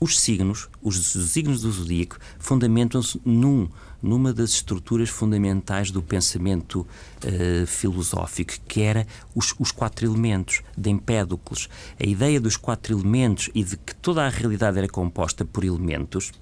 os 0.00 0.20
signos, 0.20 0.68
os 0.82 0.96
signos 1.06 1.62
do 1.62 1.70
zodíaco, 1.70 2.18
fundamentam-se 2.38 3.20
num 3.24 3.68
numa 4.04 4.34
das 4.34 4.50
estruturas 4.50 5.08
fundamentais 5.08 5.90
do 5.90 6.02
pensamento 6.02 6.80
uh, 6.80 7.66
filosófico, 7.66 8.52
que 8.68 8.82
era 8.82 9.06
os, 9.34 9.54
os, 9.58 9.72
quatro 9.72 10.06
elementos 10.06 10.62
de 10.76 10.90
Empédocles. 10.90 11.68
A 11.98 12.04
ideia 12.04 12.38
dos 12.38 12.56
quatro 12.56 12.94
elementos 12.94 13.48
e 13.54 13.64
de 13.64 13.78
que 13.78 13.94
toda 13.94 14.24
a 14.24 14.28
realidade 14.28 14.78
era 14.78 14.88
composta 14.88 15.44
por 15.44 15.64
elementos 15.64 16.32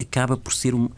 acaba 0.00 0.36
por 0.36 0.54
ser 0.54 0.72
um, 0.76 0.84
uh, 0.84 0.90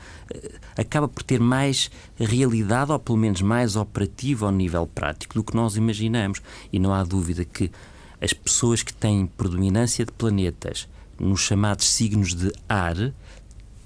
acaba 0.77 1.09
por 1.09 1.23
ter 1.23 1.41
mais 1.41 1.91
realidade 2.19 2.93
ou 2.93 2.99
pelo 2.99 3.17
menos 3.17 3.41
mais 3.41 3.75
operativa 3.75 4.45
ao 4.45 4.53
nível 4.53 4.87
prático 4.87 5.35
do 5.35 5.43
que 5.43 5.57
nós 5.57 5.77
imaginamos 5.77 6.43
e 6.71 6.79
não 6.79 6.93
há 6.93 7.03
dúvida 7.03 7.43
que 7.43 7.71
as 8.21 8.35
pessoas 8.35 8.83
que 8.83 8.93
têm 8.93 9.25
predominância 9.25 10.05
de 10.05 10.13
planetas 10.13 10.87
nos 11.19 11.41
chamados 11.41 11.89
signos 11.89 12.35
de 12.35 12.53
ar 12.69 13.13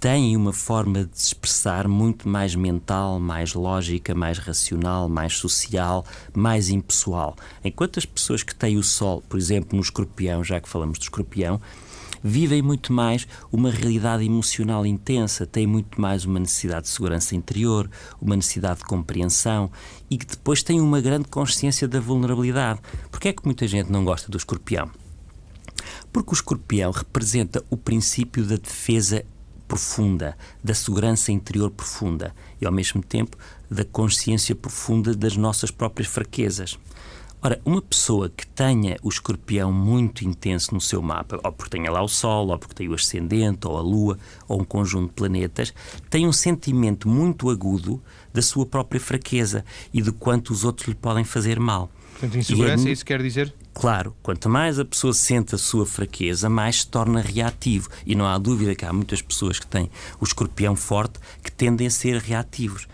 têm 0.04 0.36
uma 0.36 0.52
forma 0.52 1.06
de 1.06 1.18
se 1.18 1.28
expressar 1.28 1.88
muito 1.88 2.28
mais 2.28 2.54
mental, 2.54 3.18
mais 3.18 3.54
lógica, 3.54 4.14
mais 4.14 4.36
racional, 4.36 5.08
mais 5.08 5.38
social, 5.38 6.04
mais 6.34 6.68
impessoal. 6.68 7.34
Enquanto 7.64 7.98
as 7.98 8.04
pessoas 8.04 8.42
que 8.42 8.54
têm 8.54 8.76
o 8.76 8.82
Sol, 8.82 9.22
por 9.26 9.38
exemplo, 9.38 9.74
no 9.74 9.80
escorpião, 9.80 10.44
já 10.44 10.60
que 10.60 10.68
falamos 10.68 10.98
do 10.98 11.02
escorpião, 11.04 11.58
vivem 12.22 12.60
muito 12.60 12.92
mais 12.92 13.26
uma 13.50 13.70
realidade 13.70 14.22
emocional 14.26 14.84
intensa, 14.84 15.46
têm 15.46 15.66
muito 15.66 15.98
mais 15.98 16.26
uma 16.26 16.38
necessidade 16.38 16.82
de 16.82 16.90
segurança 16.90 17.34
interior, 17.34 17.90
uma 18.20 18.36
necessidade 18.36 18.80
de 18.80 18.84
compreensão 18.84 19.70
e 20.10 20.18
que 20.18 20.26
depois 20.26 20.62
têm 20.62 20.82
uma 20.82 21.00
grande 21.00 21.28
consciência 21.28 21.88
da 21.88 21.98
vulnerabilidade. 21.98 22.78
Porquê 23.10 23.28
é 23.28 23.32
que 23.32 23.46
muita 23.46 23.66
gente 23.66 23.90
não 23.90 24.04
gosta 24.04 24.30
do 24.30 24.36
escorpião? 24.36 24.90
Porque 26.12 26.30
o 26.30 26.34
escorpião 26.34 26.90
representa 26.90 27.64
o 27.70 27.76
princípio 27.78 28.44
da 28.44 28.56
defesa 28.56 29.24
profunda, 29.74 30.38
da 30.62 30.72
segurança 30.72 31.32
interior 31.32 31.68
profunda 31.68 32.32
e, 32.60 32.64
ao 32.64 32.70
mesmo 32.70 33.02
tempo, 33.02 33.36
da 33.68 33.84
consciência 33.84 34.54
profunda 34.54 35.16
das 35.16 35.36
nossas 35.36 35.68
próprias 35.68 36.06
fraquezas. 36.06 36.78
Ora, 37.42 37.60
uma 37.64 37.82
pessoa 37.82 38.30
que 38.30 38.46
tenha 38.46 38.96
o 39.02 39.08
escorpião 39.08 39.72
muito 39.72 40.24
intenso 40.24 40.72
no 40.72 40.80
seu 40.80 41.02
mapa, 41.02 41.40
ou 41.42 41.50
porque 41.50 41.76
tenha 41.76 41.90
lá 41.90 42.00
o 42.00 42.08
Sol, 42.08 42.50
ou 42.50 42.58
porque 42.58 42.72
tem 42.72 42.88
o 42.88 42.94
ascendente, 42.94 43.66
ou 43.66 43.76
a 43.76 43.80
Lua, 43.80 44.16
ou 44.46 44.60
um 44.60 44.64
conjunto 44.64 45.08
de 45.08 45.14
planetas, 45.14 45.74
tem 46.08 46.24
um 46.24 46.32
sentimento 46.32 47.08
muito 47.08 47.50
agudo 47.50 48.00
da 48.32 48.42
sua 48.42 48.64
própria 48.64 49.00
fraqueza 49.00 49.64
e 49.92 50.00
de 50.00 50.12
quanto 50.12 50.52
os 50.52 50.62
outros 50.62 50.86
lhe 50.86 50.94
podem 50.94 51.24
fazer 51.24 51.58
mal. 51.58 51.90
Portanto, 52.24 52.38
insegurança, 52.38 52.88
é, 52.88 52.92
isso 52.92 53.04
quer 53.04 53.22
dizer? 53.22 53.54
Claro, 53.74 54.16
quanto 54.22 54.48
mais 54.48 54.78
a 54.78 54.84
pessoa 54.84 55.12
sente 55.12 55.54
a 55.54 55.58
sua 55.58 55.84
fraqueza, 55.84 56.48
mais 56.48 56.80
se 56.80 56.86
torna 56.86 57.20
reativo. 57.20 57.88
E 58.06 58.14
não 58.14 58.26
há 58.26 58.38
dúvida 58.38 58.74
que 58.74 58.84
há 58.84 58.92
muitas 58.92 59.20
pessoas 59.20 59.58
que 59.58 59.66
têm 59.66 59.90
o 60.20 60.24
escorpião 60.24 60.74
forte 60.74 61.18
que 61.42 61.52
tendem 61.52 61.86
a 61.86 61.90
ser 61.90 62.18
reativos. 62.18 62.86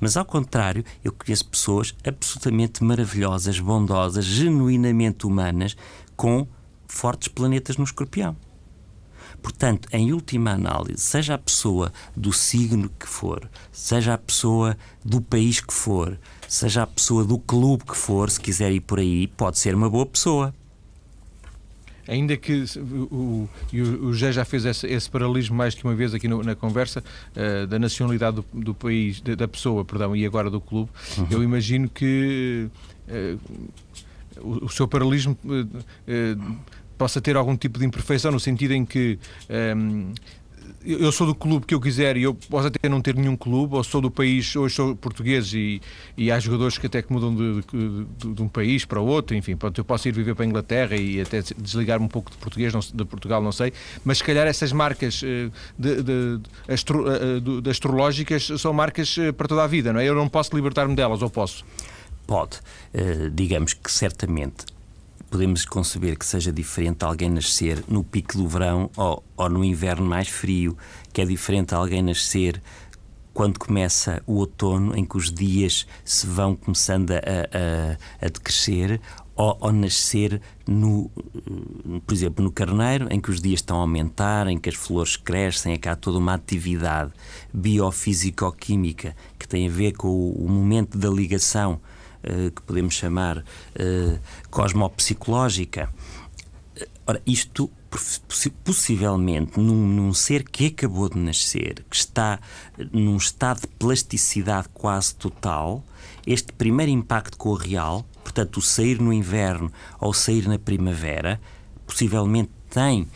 Mas, 0.00 0.16
ao 0.16 0.24
contrário, 0.24 0.84
eu 1.04 1.12
conheço 1.12 1.46
pessoas 1.46 1.94
absolutamente 2.06 2.84
maravilhosas, 2.84 3.58
bondosas, 3.58 4.24
genuinamente 4.24 5.26
humanas, 5.26 5.76
com 6.16 6.46
fortes 6.86 7.28
planetas 7.28 7.76
no 7.76 7.84
escorpião. 7.84 8.36
Portanto, 9.42 9.88
em 9.92 10.12
última 10.12 10.52
análise, 10.52 11.00
seja 11.00 11.34
a 11.34 11.38
pessoa 11.38 11.92
do 12.16 12.32
signo 12.32 12.90
que 12.98 13.08
for, 13.08 13.48
seja 13.70 14.14
a 14.14 14.18
pessoa 14.18 14.76
do 15.04 15.20
país 15.20 15.60
que 15.60 15.72
for, 15.72 16.18
seja 16.48 16.82
a 16.82 16.86
pessoa 16.86 17.24
do 17.24 17.38
clube 17.38 17.84
que 17.84 17.96
for, 17.96 18.30
se 18.30 18.40
quiser 18.40 18.72
ir 18.72 18.80
por 18.80 18.98
aí, 18.98 19.26
pode 19.26 19.58
ser 19.58 19.74
uma 19.74 19.88
boa 19.88 20.06
pessoa. 20.06 20.54
Ainda 22.08 22.38
que 22.38 22.64
o, 23.10 23.14
o, 23.14 24.06
o 24.06 24.14
Jé 24.14 24.32
já 24.32 24.42
fez 24.42 24.64
esse, 24.64 24.86
esse, 24.86 25.10
paralelismo 25.10 25.54
mais 25.54 25.74
que 25.74 25.84
uma 25.84 25.94
vez 25.94 26.14
aqui 26.14 26.26
no, 26.26 26.42
na 26.42 26.54
conversa 26.54 27.04
uh, 27.36 27.66
da 27.66 27.78
nacionalidade 27.78 28.36
do, 28.36 28.44
do 28.54 28.74
país, 28.74 29.20
da, 29.20 29.34
da, 29.34 29.46
pessoa, 29.46 29.84
perdão, 29.84 30.16
e 30.16 30.24
agora 30.24 30.48
do 30.48 30.58
clube, 30.58 30.90
uhum. 31.18 31.26
eu 31.30 31.42
imagino 31.42 31.86
que 31.86 32.66
uh, 33.08 33.38
o, 34.40 34.64
o, 34.64 34.68
seu 34.70 34.88
paralelismo 34.88 35.36
uh, 35.44 36.56
possa 36.96 37.20
ter 37.20 37.36
algum 37.36 37.54
tipo 37.54 37.78
de 37.78 37.84
imperfeição 37.84 38.32
no 38.32 38.40
sentido 38.40 38.72
em 38.72 38.86
que 38.86 39.18
um, 39.76 40.14
eu 40.84 41.10
sou 41.12 41.26
do 41.26 41.34
clube 41.34 41.66
que 41.66 41.74
eu 41.74 41.80
quiser 41.80 42.16
e 42.16 42.22
eu 42.22 42.34
posso 42.34 42.68
até 42.68 42.88
não 42.88 43.00
ter 43.00 43.14
nenhum 43.14 43.36
clube, 43.36 43.74
ou 43.76 43.84
sou 43.84 44.00
do 44.00 44.10
país, 44.10 44.54
hoje 44.56 44.74
sou 44.74 44.96
português 44.96 45.52
e, 45.52 45.80
e 46.16 46.30
há 46.30 46.38
jogadores 46.38 46.78
que 46.78 46.86
até 46.86 47.02
que 47.02 47.12
mudam 47.12 47.34
de, 47.34 47.62
de, 47.62 48.34
de 48.34 48.42
um 48.42 48.48
país 48.48 48.84
para 48.84 49.00
o 49.00 49.06
outro, 49.06 49.36
enfim, 49.36 49.56
pronto, 49.56 49.78
eu 49.78 49.84
posso 49.84 50.08
ir 50.08 50.12
viver 50.12 50.34
para 50.34 50.44
a 50.44 50.48
Inglaterra 50.48 50.96
e 50.96 51.20
até 51.20 51.42
desligar-me 51.56 52.04
um 52.04 52.08
pouco 52.08 52.30
de 52.30 52.36
português, 52.38 52.72
não, 52.72 52.80
de 52.80 53.04
Portugal, 53.04 53.42
não 53.42 53.52
sei, 53.52 53.72
mas 54.04 54.18
se 54.18 54.24
calhar 54.24 54.46
essas 54.46 54.72
marcas 54.72 55.22
eh, 55.24 55.50
de, 55.78 56.02
de, 56.02 56.40
astro, 56.68 57.04
eh, 57.08 57.70
astrológicas 57.70 58.50
são 58.58 58.72
marcas 58.72 59.16
eh, 59.18 59.32
para 59.32 59.48
toda 59.48 59.64
a 59.64 59.66
vida, 59.66 59.92
não 59.92 60.00
é? 60.00 60.08
Eu 60.08 60.14
não 60.14 60.28
posso 60.28 60.54
libertar-me 60.54 60.94
delas, 60.94 61.22
ou 61.22 61.30
posso? 61.30 61.64
Pode. 62.26 62.58
Uh, 62.92 63.30
digamos 63.30 63.72
que 63.72 63.90
certamente 63.90 64.66
podemos 65.30 65.64
conceber 65.64 66.16
que 66.18 66.24
seja 66.24 66.52
diferente 66.52 67.04
alguém 67.04 67.30
nascer 67.30 67.84
no 67.88 68.02
pico 68.02 68.36
do 68.36 68.48
verão 68.48 68.90
ou, 68.96 69.22
ou 69.36 69.48
no 69.48 69.64
inverno 69.64 70.06
mais 70.06 70.28
frio, 70.28 70.76
que 71.12 71.20
é 71.20 71.24
diferente 71.24 71.74
alguém 71.74 72.02
nascer 72.02 72.60
quando 73.38 73.58
começa 73.58 74.20
o 74.26 74.38
outono, 74.38 74.96
em 74.96 75.04
que 75.04 75.16
os 75.16 75.30
dias 75.30 75.86
se 76.04 76.26
vão 76.26 76.56
começando 76.56 77.12
a, 77.12 77.18
a, 77.18 78.26
a 78.26 78.28
decrescer, 78.28 79.00
ou, 79.36 79.56
ou, 79.60 79.70
nascer 79.70 80.42
no, 80.66 81.08
por 82.04 82.12
exemplo, 82.12 82.42
no 82.42 82.50
carneiro, 82.50 83.06
em 83.08 83.20
que 83.20 83.30
os 83.30 83.40
dias 83.40 83.60
estão 83.60 83.76
a 83.76 83.82
aumentar, 83.82 84.48
em 84.48 84.58
que 84.58 84.68
as 84.68 84.74
flores 84.74 85.16
crescem, 85.16 85.74
é 85.74 85.78
que 85.78 85.88
há 85.88 85.94
toda 85.94 86.18
uma 86.18 86.34
atividade 86.34 87.12
biofísico-química 87.54 89.14
que 89.38 89.46
tem 89.46 89.68
a 89.68 89.70
ver 89.70 89.92
com 89.92 90.08
o, 90.08 90.44
o 90.44 90.50
momento 90.50 90.98
da 90.98 91.08
ligação 91.08 91.80
que 92.54 92.62
podemos 92.62 92.94
chamar 92.94 93.38
uh, 93.38 94.18
cosmopsicológica. 94.50 95.92
Ora, 97.06 97.22
isto 97.26 97.70
possivelmente 98.64 99.58
num, 99.58 99.86
num, 99.86 100.12
ser 100.12 100.44
que 100.44 100.66
acabou 100.66 101.08
de 101.08 101.18
nascer, 101.18 101.84
que 101.88 101.96
está 101.96 102.38
num 102.92 103.16
estado 103.16 103.62
de 103.62 103.66
plasticidade 103.66 104.68
quase 104.74 105.14
total, 105.14 105.82
este 106.26 106.52
primeiro 106.52 106.92
impacto 106.92 107.38
com 107.38 107.48
o 107.48 107.54
real, 107.54 108.04
portanto, 108.22 108.58
o 108.58 108.62
sair 108.62 109.00
no 109.00 109.12
inverno 109.12 109.72
ou 109.98 110.12
sair 110.12 110.46
na 110.46 110.58
primavera, 110.58 111.40
possivelmente 111.86 112.50
tem 112.68 113.02
uh, 113.02 113.08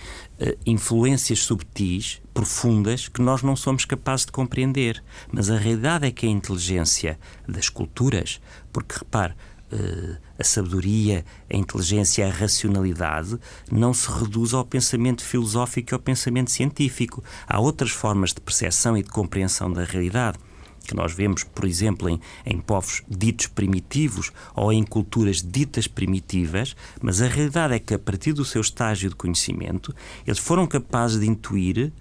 influências 0.65 1.41
subtis, 1.41 2.23
profundas, 2.33 3.09
que 3.09 3.21
nós 3.21 3.43
não 3.43 3.55
somos 3.55 3.85
capazes 3.85 4.25
de 4.25 4.33
compreender. 4.33 5.03
Mas 5.31 5.51
a 5.51 5.59
realidade 5.59 6.07
é 6.07 6.11
que 6.11 6.27
a 6.27 6.31
inteligência 6.31 7.19
das 7.47 7.69
culturas, 7.69 8.41
porque 8.73 8.99
repare, 8.99 9.35
uh, 9.73 10.17
a 10.39 10.45
sabedoria, 10.45 11.25
a 11.53 11.57
inteligência, 11.57 12.27
a 12.27 12.31
racionalidade 12.31 13.39
não 13.71 13.93
se 13.93 14.11
reduz 14.11 14.55
ao 14.55 14.65
pensamento 14.65 15.23
filosófico 15.25 15.93
e 15.93 15.95
ao 15.95 16.01
pensamento 16.01 16.51
científico. 16.51 17.23
Há 17.47 17.61
outras 17.61 17.91
formas 17.91 18.33
de 18.33 18.41
percepção 18.41 18.97
e 18.97 19.03
de 19.03 19.11
compreensão 19.11 19.73
da 19.73 19.85
realidade 19.85 20.39
que 20.83 20.97
nós 20.97 21.13
vemos, 21.13 21.45
por 21.45 21.65
exemplo, 21.65 22.09
em, 22.09 22.21
em 22.45 22.59
povos 22.59 23.03
ditos 23.09 23.47
primitivos 23.47 24.33
ou 24.55 24.73
em 24.73 24.83
culturas 24.83 25.41
ditas 25.41 25.87
primitivas, 25.87 26.77
mas 27.01 27.23
a 27.23 27.29
realidade 27.29 27.75
é 27.75 27.79
que, 27.79 27.95
a 27.95 27.99
partir 27.99 28.33
do 28.33 28.45
seu 28.45 28.61
estágio 28.61 29.09
de 29.09 29.15
conhecimento, 29.15 29.95
eles 30.27 30.41
foram 30.41 30.67
capazes 30.67 31.21
de 31.21 31.27
intuir 31.27 31.93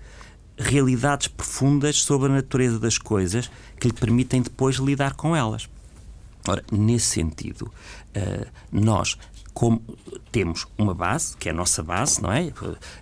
realidades 0.57 1.27
profundas 1.27 1.97
sobre 1.97 2.27
a 2.29 2.35
natureza 2.35 2.79
das 2.79 2.97
coisas 2.97 3.49
que 3.79 3.87
lhe 3.87 3.93
permitem 3.93 4.41
depois 4.41 4.75
lidar 4.77 5.15
com 5.15 5.35
elas. 5.35 5.69
Ora, 6.47 6.63
nesse 6.71 7.07
sentido, 7.07 7.71
uh, 8.15 8.47
nós 8.71 9.17
como 9.53 9.81
temos 10.31 10.65
uma 10.77 10.93
base, 10.93 11.35
que 11.37 11.49
é 11.49 11.51
a 11.51 11.55
nossa 11.55 11.83
base, 11.83 12.21
não 12.21 12.31
é? 12.31 12.51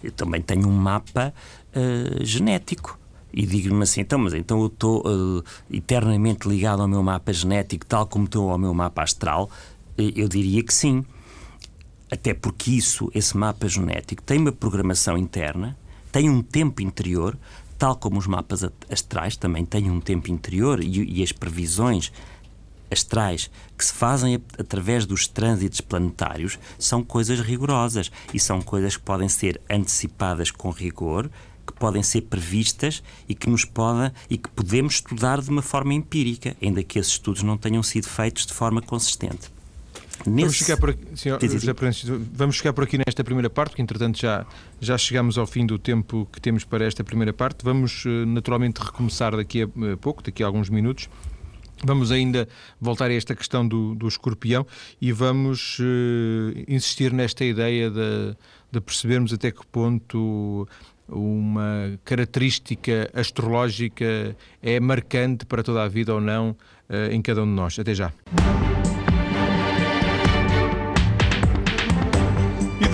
Eu 0.04 0.12
também 0.12 0.42
tenho 0.42 0.68
um 0.68 0.72
mapa 0.72 1.34
uh, 1.76 2.26
genético. 2.26 2.98
E 3.32 3.46
digo-me 3.46 3.84
assim, 3.84 4.02
então, 4.02 4.18
mas 4.18 4.34
então 4.34 4.60
eu 4.60 4.68
estou 4.68 5.04
uh, 5.06 5.44
eternamente 5.70 6.48
ligado 6.50 6.82
ao 6.82 6.88
meu 6.88 7.04
mapa 7.04 7.32
genético, 7.32 7.86
tal 7.86 8.08
como 8.08 8.26
estou 8.26 8.50
ao 8.50 8.58
meu 8.58 8.74
mapa 8.74 9.04
astral? 9.04 9.50
Eu 9.98 10.28
diria 10.28 10.64
que 10.64 10.74
sim. 10.74 11.06
Até 12.12 12.34
porque 12.34 12.72
isso, 12.72 13.12
esse 13.14 13.38
mapa 13.38 13.68
genético, 13.68 14.24
tem 14.24 14.40
uma 14.40 14.52
programação 14.52 15.16
interna, 15.16 15.78
tem 16.12 16.28
um 16.28 16.42
tempo 16.42 16.82
interior, 16.82 17.38
tal 17.78 17.96
como 17.96 18.18
os 18.18 18.26
mapas 18.26 18.66
astrais 18.90 19.38
também 19.38 19.64
têm 19.64 19.92
um 19.92 20.00
tempo 20.00 20.32
interior 20.32 20.84
e, 20.84 21.20
e 21.20 21.22
as 21.22 21.32
previsões 21.32 22.12
astrais 22.92 23.50
que 23.78 23.86
se 23.86 23.94
fazem 23.94 24.42
através 24.58 25.06
dos 25.06 25.28
trânsitos 25.28 25.82
planetários 25.82 26.60
são 26.78 27.04
coisas 27.04 27.40
rigorosas 27.40 28.12
e 28.34 28.40
são 28.40 28.62
coisas 28.62 28.98
que 28.98 29.04
podem 29.04 29.30
ser 29.30 29.60
antecipadas 29.70 30.52
com 30.52 30.70
rigor, 30.70 31.30
que 31.66 31.74
podem 31.74 32.02
ser 32.02 32.22
previstas 32.22 33.04
e 33.28 33.36
que 33.36 33.50
nos 33.50 33.64
podem 33.64 34.12
e 34.30 34.38
que 34.38 34.50
podemos 34.50 34.96
estudar 34.96 35.42
de 35.42 35.50
uma 35.50 35.62
forma 35.62 35.94
empírica, 35.94 36.56
ainda 36.62 36.84
que 36.84 37.00
esses 37.00 37.14
estudos 37.14 37.44
não 37.44 37.58
tenham 37.58 37.84
sido 37.84 38.08
feitos 38.08 38.46
de 38.46 38.54
forma 38.54 38.82
consistente. 38.82 39.52
Nesse... 40.26 40.42
Vamos, 40.42 40.56
chegar 40.56 40.78
por 40.78 40.90
aqui, 40.90 41.06
senhor, 41.16 41.40
José 41.42 41.74
vamos 42.34 42.56
chegar 42.58 42.74
por 42.74 42.84
aqui 42.84 42.98
nesta 42.98 43.24
primeira 43.24 43.50
parte, 43.50 43.70
porque 43.70 43.82
entretanto 43.82 44.20
já, 44.20 44.46
já 44.82 44.98
chegamos 44.98 45.38
ao 45.38 45.48
fim 45.48 45.66
do 45.66 45.80
tempo 45.80 46.28
que 46.32 46.42
temos 46.42 46.66
para 46.66 46.86
esta 46.86 47.04
primeira 47.04 47.32
parte. 47.32 47.64
Vamos 47.64 48.04
eh, 48.06 48.26
naturalmente 48.26 48.80
recomeçar 48.80 49.36
daqui 49.36 49.64
a 49.64 49.66
eh, 49.66 49.96
pouco, 49.96 50.22
daqui 50.22 50.44
a 50.44 50.46
alguns 50.46 50.70
minutos. 50.70 51.10
Vamos 51.84 52.12
ainda 52.12 52.48
voltar 52.80 53.10
a 53.10 53.14
esta 53.14 53.36
questão 53.36 53.68
do, 53.68 53.96
do 53.96 54.08
escorpião 54.08 54.66
e 55.00 55.12
vamos 55.12 55.80
uh, 55.80 55.84
insistir 56.68 57.14
nesta 57.14 57.46
ideia 57.46 57.90
de, 57.90 58.36
de 58.72 58.82
percebermos 58.82 59.34
até 59.34 59.52
que 59.52 59.66
ponto 59.68 60.68
uma 61.08 61.98
característica 62.04 63.10
astrológica 63.14 64.36
é 64.62 64.80
marcante 64.80 65.46
para 65.46 65.64
toda 65.64 65.84
a 65.84 65.88
vida 65.88 66.14
ou 66.14 66.22
não 66.22 66.52
uh, 66.52 67.12
em 67.12 67.22
cada 67.22 67.44
um 67.44 67.46
de 67.46 67.54
nós. 67.54 67.80
Até 67.80 67.96
já. 67.96 68.12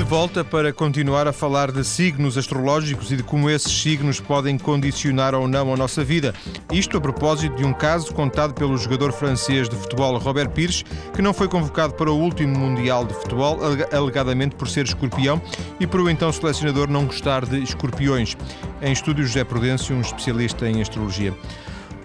Volta 0.06 0.44
para 0.44 0.72
continuar 0.72 1.28
a 1.28 1.34
falar 1.34 1.72
de 1.72 1.84
signos 1.84 2.38
astrológicos 2.38 3.12
e 3.12 3.18
de 3.18 3.24
como 3.24 3.50
esses 3.50 3.72
signos 3.72 4.20
podem 4.20 4.56
condicionar 4.56 5.34
ou 5.34 5.48
não 5.48 5.74
a 5.74 5.76
nossa 5.76 6.04
vida. 6.04 6.32
Isto 6.72 6.98
a 6.98 7.02
propósito 7.02 7.56
de 7.56 7.66
um 7.66 7.74
caso 7.74 8.14
contado 8.14 8.54
pelo 8.54 8.78
jogador 8.78 9.12
francês 9.12 9.68
de 9.68 9.76
futebol 9.76 10.16
Robert 10.20 10.52
Pires, 10.52 10.84
que 11.12 11.24
não 11.24 11.34
foi 11.34 11.48
convocado 11.48 11.96
para 11.96 12.12
o 12.12 12.20
último 12.20 12.56
Mundial 12.56 13.04
de 13.04 13.16
Futebol, 13.16 13.60
alegadamente 13.92 14.56
por 14.56 14.70
ser 14.70 14.86
escorpião 14.86 15.42
e 15.80 15.88
por 15.88 16.02
o 16.02 16.10
então 16.10 16.32
selecionador 16.32 16.88
não 16.88 17.08
gostar 17.08 17.44
de 17.44 17.64
escorpiões. 17.64 18.38
Em 18.84 18.92
estúdio, 18.92 19.26
José 19.26 19.44
Prudêncio, 19.44 19.96
um 19.96 20.02
especialista 20.02 20.70
em 20.70 20.84
astrologia. 20.84 21.34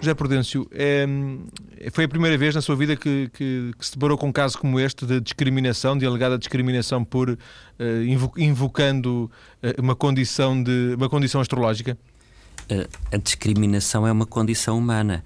José 0.01 0.15
Prudêncio, 0.15 0.67
é, 0.73 1.07
foi 1.93 2.05
a 2.05 2.09
primeira 2.09 2.37
vez 2.39 2.55
na 2.55 2.63
sua 2.63 2.75
vida 2.75 2.97
que, 2.97 3.31
que, 3.35 3.73
que, 3.79 3.87
se 3.87 3.93
deparou 3.93 4.17
com 4.17 4.29
um 4.29 4.33
caso 4.33 4.59
como 4.59 4.81
este 4.81 5.05
de 5.05 5.21
discriminação, 5.21 5.97
de 5.97 6.07
alegada 6.07 6.39
discriminação 6.39 7.05
por 7.05 7.29
uh, 7.29 7.39
invocando 8.39 9.31
uh, 9.63 9.81
uma 9.81 9.95
condição 9.95 10.63
de 10.63 10.95
uma 10.97 11.09
condição 11.09 11.41
astrológica? 11.41 11.99
A 13.13 13.17
discriminação 13.17 14.07
é 14.07 14.13
uma 14.13 14.27
condição 14.27 14.79
humana. 14.79 15.25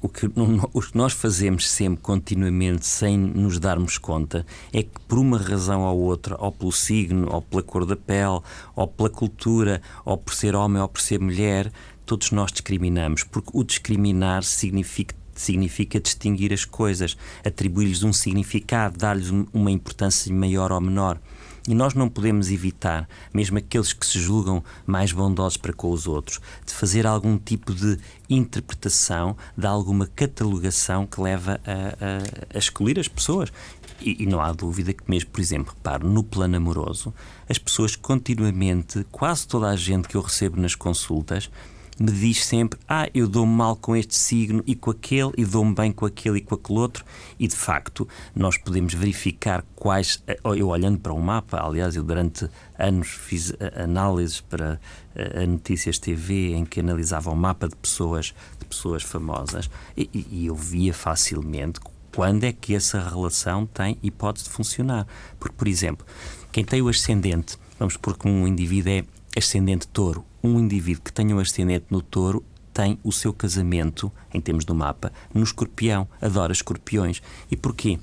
O 0.00 0.08
que, 0.08 0.26
o 0.26 0.80
que 0.82 0.96
nós 0.96 1.12
fazemos 1.14 1.68
sempre, 1.68 2.02
continuamente, 2.02 2.86
sem 2.86 3.16
nos 3.16 3.58
darmos 3.58 3.96
conta, 3.96 4.44
é 4.72 4.82
que 4.82 5.00
por 5.08 5.18
uma 5.18 5.38
razão 5.38 5.80
ou 5.80 5.98
outra, 5.98 6.36
ou 6.38 6.52
pelo 6.52 6.70
signo, 6.70 7.26
ou 7.32 7.40
pela 7.40 7.62
cor 7.62 7.86
da 7.86 7.96
pele, 7.96 8.40
ou 8.76 8.86
pela 8.86 9.08
cultura, 9.08 9.80
ou 10.04 10.18
por 10.18 10.34
ser 10.34 10.54
homem 10.54 10.80
ou 10.80 10.88
por 10.88 11.00
ser 11.00 11.18
mulher, 11.18 11.72
todos 12.04 12.30
nós 12.30 12.52
discriminamos, 12.52 13.24
porque 13.24 13.50
o 13.52 13.64
discriminar 13.64 14.42
significa 14.42 15.14
significa 15.34 15.98
distinguir 15.98 16.52
as 16.52 16.64
coisas, 16.64 17.16
atribuir-lhes 17.44 18.04
um 18.04 18.12
significado, 18.12 18.96
dar-lhes 18.96 19.30
uma 19.52 19.70
importância 19.70 20.32
maior 20.32 20.70
ou 20.70 20.80
menor. 20.80 21.18
E 21.66 21.74
nós 21.74 21.94
não 21.94 22.10
podemos 22.10 22.50
evitar, 22.50 23.08
mesmo 23.32 23.56
aqueles 23.56 23.94
que 23.94 24.04
se 24.04 24.20
julgam 24.20 24.62
mais 24.86 25.12
bondosos 25.12 25.56
para 25.56 25.72
com 25.72 25.90
os 25.90 26.06
outros, 26.06 26.38
de 26.64 26.74
fazer 26.74 27.06
algum 27.06 27.38
tipo 27.38 27.72
de 27.72 27.98
interpretação, 28.28 29.34
de 29.56 29.66
alguma 29.66 30.06
catalogação 30.06 31.06
que 31.06 31.22
leva 31.22 31.58
a, 31.64 32.52
a, 32.52 32.56
a 32.56 32.58
escolher 32.58 32.98
as 32.98 33.08
pessoas. 33.08 33.50
E, 33.98 34.24
e, 34.24 34.26
não 34.26 34.40
há 34.42 34.52
dúvida 34.52 34.92
que, 34.92 35.08
mesmo, 35.08 35.30
por 35.30 35.40
exemplo, 35.40 35.72
repare, 35.74 36.04
no 36.06 36.22
plano 36.22 36.56
amoroso, 36.56 37.14
as 37.48 37.56
pessoas 37.56 37.96
continuamente, 37.96 39.06
quase 39.10 39.48
toda 39.48 39.68
a 39.68 39.76
gente 39.76 40.06
que 40.06 40.16
eu 40.16 40.20
recebo 40.20 40.60
nas 40.60 40.74
consultas, 40.74 41.50
me 41.98 42.10
diz 42.10 42.44
sempre: 42.44 42.78
Ah, 42.88 43.08
eu 43.14 43.28
dou-me 43.28 43.52
mal 43.52 43.76
com 43.76 43.94
este 43.94 44.14
signo 44.14 44.62
e 44.66 44.74
com 44.74 44.90
aquele, 44.90 45.32
e 45.36 45.44
dou-me 45.44 45.74
bem 45.74 45.92
com 45.92 46.06
aquele 46.06 46.38
e 46.38 46.40
com 46.40 46.54
aquele 46.54 46.78
outro. 46.78 47.04
E 47.38 47.46
de 47.46 47.54
facto, 47.56 48.08
nós 48.34 48.56
podemos 48.56 48.94
verificar 48.94 49.64
quais. 49.74 50.22
Eh, 50.26 50.38
eu 50.44 50.68
olhando 50.68 50.98
para 50.98 51.12
um 51.12 51.20
mapa, 51.20 51.60
aliás, 51.64 51.96
eu 51.96 52.02
durante 52.02 52.48
anos 52.78 53.08
fiz 53.08 53.52
eh, 53.60 53.82
análises 53.82 54.40
para 54.40 54.80
eh, 55.14 55.42
a 55.42 55.46
Notícias 55.46 55.98
TV 55.98 56.54
em 56.54 56.64
que 56.64 56.80
analisava 56.80 57.30
um 57.30 57.36
mapa 57.36 57.68
de 57.68 57.76
pessoas, 57.76 58.34
de 58.58 58.64
pessoas 58.64 59.02
famosas 59.02 59.70
e, 59.96 60.08
e 60.30 60.46
eu 60.46 60.54
via 60.54 60.92
facilmente 60.92 61.80
quando 62.14 62.44
é 62.44 62.52
que 62.52 62.74
essa 62.74 63.00
relação 63.00 63.66
tem 63.66 63.98
hipótese 64.02 64.46
de 64.46 64.50
funcionar. 64.50 65.06
Porque, 65.38 65.56
por 65.56 65.66
exemplo, 65.66 66.06
quem 66.52 66.64
tem 66.64 66.80
o 66.80 66.88
ascendente, 66.88 67.58
vamos 67.78 67.94
supor 67.94 68.16
que 68.16 68.28
um 68.28 68.46
indivíduo 68.46 68.92
é 68.92 69.04
ascendente 69.36 69.88
touro, 69.88 70.24
um 70.44 70.60
indivíduo 70.60 71.02
que 71.02 71.12
tenha 71.12 71.34
um 71.34 71.38
ascendente 71.38 71.86
no 71.90 72.02
touro 72.02 72.44
tem 72.72 72.98
o 73.02 73.10
seu 73.10 73.32
casamento, 73.32 74.12
em 74.32 74.40
termos 74.40 74.64
do 74.64 74.74
mapa, 74.74 75.12
no 75.32 75.42
escorpião, 75.42 76.06
adora 76.20 76.52
escorpiões. 76.52 77.22
E 77.50 77.56
porquê? 77.56 77.98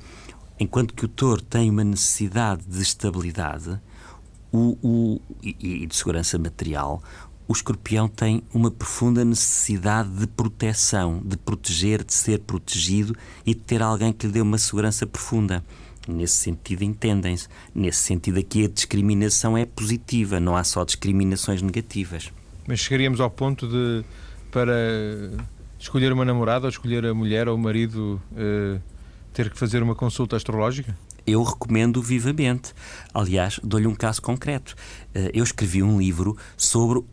Enquanto 0.60 0.94
que 0.94 1.06
o 1.06 1.10
touro 1.10 1.42
tem 1.42 1.70
uma 1.70 1.84
necessidade 1.84 2.64
de 2.66 2.82
estabilidade 2.82 3.80
o, 4.52 4.78
o, 4.82 5.22
e, 5.44 5.84
e 5.84 5.86
de 5.86 5.96
segurança 5.96 6.38
material, 6.40 7.04
o 7.48 7.54
escorpião 7.54 8.08
tem 8.08 8.44
uma 8.54 8.72
profunda 8.72 9.26
necessidade 9.26 10.10
de 10.10 10.26
proteção, 10.26 11.22
de 11.24 11.38
proteger, 11.38 12.04
de 12.04 12.14
ser 12.14 12.40
protegido 12.40 13.16
e 13.46 13.54
de 13.54 13.60
ter 13.60 13.82
alguém 13.82 14.14
que 14.14 14.26
lhe 14.26 14.34
dê 14.34 14.42
uma 14.42 14.58
segurança 14.58 15.06
profunda. 15.06 15.64
Nesse 16.08 16.38
sentido, 16.38 16.84
entendem-se. 16.84 17.48
Nesse 17.74 18.00
sentido, 18.00 18.40
aqui 18.40 18.66
a 18.66 18.68
discriminação 18.68 19.58
é 19.58 19.66
positiva, 19.66 20.40
não 20.40 20.56
há 20.56 20.64
só 20.64 20.84
discriminações 20.84 21.62
negativas. 21.62 22.32
Mas 22.68 22.80
chegaríamos 22.80 23.20
ao 23.20 23.30
ponto 23.30 23.68
de, 23.68 24.04
para 24.52 24.74
escolher 25.80 26.12
uma 26.14 26.26
namorada, 26.26 26.66
ou 26.66 26.70
escolher 26.70 27.06
a 27.06 27.14
mulher 27.14 27.48
ou 27.48 27.56
o 27.56 27.60
marido, 27.60 28.22
eh, 28.36 28.80
ter 29.34 29.50
que 29.50 29.58
fazer 29.58 29.82
uma 29.82 29.96
consulta 29.96 30.36
astrológica? 30.36 30.96
Eu 31.26 31.44
recomendo 31.44 32.02
vivamente. 32.02 32.74
Aliás, 33.14 33.60
dou-lhe 33.64 33.88
um 33.88 33.96
caso 33.96 34.22
concreto. 34.22 34.76
Eh, 35.14 35.32
eu 35.34 35.44
escrevi 35.44 35.84
um 35.84 36.00
livro 36.00 36.38
sobre 36.58 37.04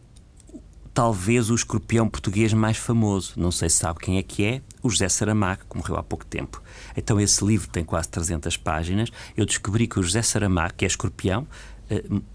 talvez 0.98 1.48
o 1.48 1.54
escorpião 1.54 2.08
português 2.08 2.52
mais 2.52 2.76
famoso. 2.76 3.34
Não 3.37 3.52
sei 3.52 3.70
se 3.70 3.76
sabe 3.76 4.00
quem 4.00 4.18
é 4.18 4.22
que 4.24 4.44
é, 4.44 4.61
o 4.82 4.90
José 4.90 5.08
Saramago, 5.08 5.62
que 5.70 5.76
morreu 5.76 5.96
há 5.96 6.02
pouco 6.02 6.26
tempo. 6.26 6.61
Então 6.96 7.20
esse 7.20 7.44
livro 7.44 7.68
tem 7.68 7.84
quase 7.84 8.08
300 8.08 8.56
páginas. 8.56 9.08
Eu 9.37 9.46
descobri 9.46 9.87
que 9.87 10.00
o 10.00 10.02
José 10.02 10.22
Saramago, 10.22 10.74
que 10.76 10.84
é 10.84 10.88
escorpião, 10.88 11.46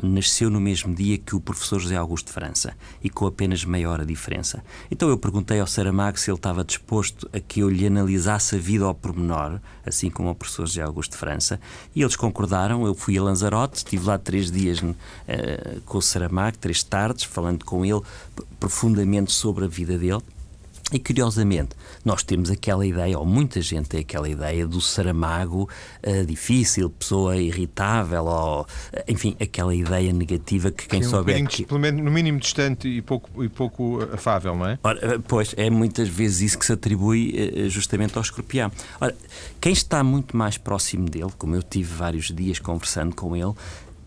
nasceu 0.01 0.49
no 0.49 0.59
mesmo 0.59 0.93
dia 0.93 1.17
que 1.17 1.35
o 1.35 1.39
professor 1.39 1.79
José 1.79 1.95
Augusto 1.95 2.27
de 2.27 2.33
França 2.33 2.75
e 3.03 3.09
com 3.09 3.25
apenas 3.25 3.63
meia 3.63 3.89
hora 3.89 4.05
de 4.05 4.13
diferença. 4.13 4.63
Então 4.89 5.09
eu 5.09 5.17
perguntei 5.17 5.59
ao 5.59 5.67
Saramago 5.67 6.19
se 6.19 6.29
ele 6.29 6.37
estava 6.37 6.63
disposto 6.63 7.29
a 7.33 7.39
que 7.39 7.59
eu 7.59 7.69
lhe 7.69 7.85
analisasse 7.85 8.55
a 8.55 8.59
vida 8.59 8.85
ao 8.85 8.95
pormenor, 8.95 9.59
assim 9.85 10.09
como 10.09 10.29
ao 10.29 10.35
professor 10.35 10.65
José 10.65 10.81
Augusto 10.81 11.11
de 11.11 11.17
França, 11.17 11.59
e 11.95 12.01
eles 12.01 12.15
concordaram. 12.15 12.85
Eu 12.85 12.95
fui 12.95 13.17
a 13.17 13.23
Lanzarote, 13.23 13.77
estive 13.77 14.05
lá 14.05 14.17
três 14.17 14.51
dias 14.51 14.81
uh, 14.81 14.93
com 15.85 15.97
o 15.97 16.01
Saramago, 16.01 16.57
três 16.57 16.83
tardes, 16.83 17.23
falando 17.23 17.63
com 17.63 17.85
ele 17.85 18.01
profundamente 18.59 19.31
sobre 19.31 19.65
a 19.65 19.67
vida 19.67 19.97
dele. 19.97 20.21
E 20.93 20.99
curiosamente, 20.99 21.69
nós 22.05 22.21
temos 22.21 22.51
aquela 22.51 22.85
ideia, 22.85 23.17
ou 23.17 23.25
muita 23.25 23.59
gente 23.61 23.89
tem 23.89 24.01
aquela 24.01 24.29
ideia 24.29 24.67
do 24.67 24.79
Saramago 24.79 25.67
uh, 26.05 26.25
difícil, 26.25 26.87
pessoa 26.87 27.35
irritável, 27.35 28.25
ou 28.25 28.67
enfim, 29.07 29.35
aquela 29.41 29.73
ideia 29.73 30.13
negativa 30.13 30.69
que 30.69 30.87
quem 30.87 31.01
Sim, 31.01 31.09
souber. 31.09 31.41
Um 31.41 31.45
que... 31.45 31.65
No 31.91 32.11
mínimo 32.11 32.39
distante 32.39 32.87
e 32.87 33.01
pouco, 33.01 33.43
e 33.43 33.49
pouco 33.49 34.07
afável, 34.13 34.55
não 34.55 34.67
é? 34.67 34.77
Ora, 34.83 35.15
eh, 35.15 35.19
pois, 35.27 35.55
é 35.57 35.67
muitas 35.67 36.07
vezes 36.07 36.41
isso 36.41 36.59
que 36.59 36.65
se 36.65 36.73
atribui 36.73 37.33
uh, 37.33 37.69
justamente 37.69 38.15
ao 38.15 38.21
escorpião. 38.21 38.71
Ora, 39.01 39.15
quem 39.59 39.73
está 39.73 40.03
muito 40.03 40.37
mais 40.37 40.59
próximo 40.59 41.09
dele, 41.09 41.31
como 41.39 41.55
eu 41.55 41.63
tive 41.63 41.91
vários 41.91 42.27
dias 42.27 42.59
conversando 42.59 43.15
com 43.15 43.35
ele, 43.35 43.53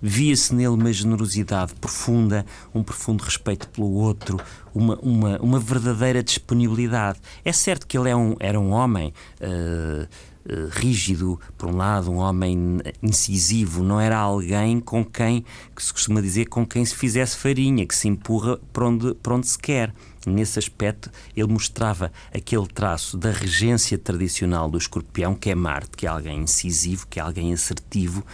Via-se 0.01 0.55
nele 0.55 0.69
uma 0.69 0.93
generosidade 0.93 1.75
profunda, 1.75 2.45
um 2.75 2.83
profundo 2.83 3.23
respeito 3.23 3.69
pelo 3.69 3.91
outro, 3.93 4.39
uma, 4.75 4.97
uma, 5.01 5.39
uma 5.39 5.59
verdadeira 5.59 6.23
disponibilidade. 6.23 7.19
É 7.45 7.53
certo 7.53 7.87
que 7.87 7.97
ele 7.97 8.11
é 8.11 8.17
um, 8.17 8.37
era 8.39 8.59
um 8.59 8.71
homem. 8.73 9.13
Uh, 9.41 10.07
Uh, 10.49 10.71
rígido, 10.71 11.41
por 11.59 11.69
um 11.69 11.77
lado, 11.77 12.09
um 12.09 12.19
homem 12.19 12.79
incisivo, 13.03 13.83
não 13.83 14.01
era 14.01 14.17
alguém 14.17 14.79
com 14.79 15.05
quem, 15.05 15.45
que 15.75 15.83
se 15.83 15.93
costuma 15.93 16.21
dizer, 16.21 16.45
com 16.45 16.65
quem 16.65 16.85
se 16.85 16.95
fizesse 16.95 17.37
farinha, 17.37 17.85
que 17.85 17.97
se 17.97 18.07
empurra 18.07 18.57
para 18.73 18.87
onde, 18.87 19.13
para 19.15 19.35
onde 19.35 19.49
se 19.49 19.59
quer. 19.59 19.93
Nesse 20.25 20.57
aspecto, 20.57 21.11
ele 21.37 21.49
mostrava 21.49 22.13
aquele 22.33 22.69
traço 22.69 23.17
da 23.17 23.33
regência 23.33 23.99
tradicional 23.99 24.71
do 24.71 24.79
escorpião, 24.79 25.35
que 25.35 25.51
é 25.51 25.55
Marte, 25.57 25.97
que 25.97 26.07
é 26.07 26.09
alguém 26.09 26.39
incisivo, 26.39 27.09
que 27.09 27.19
é 27.19 27.23
alguém 27.25 27.53
assertivo, 27.53 28.25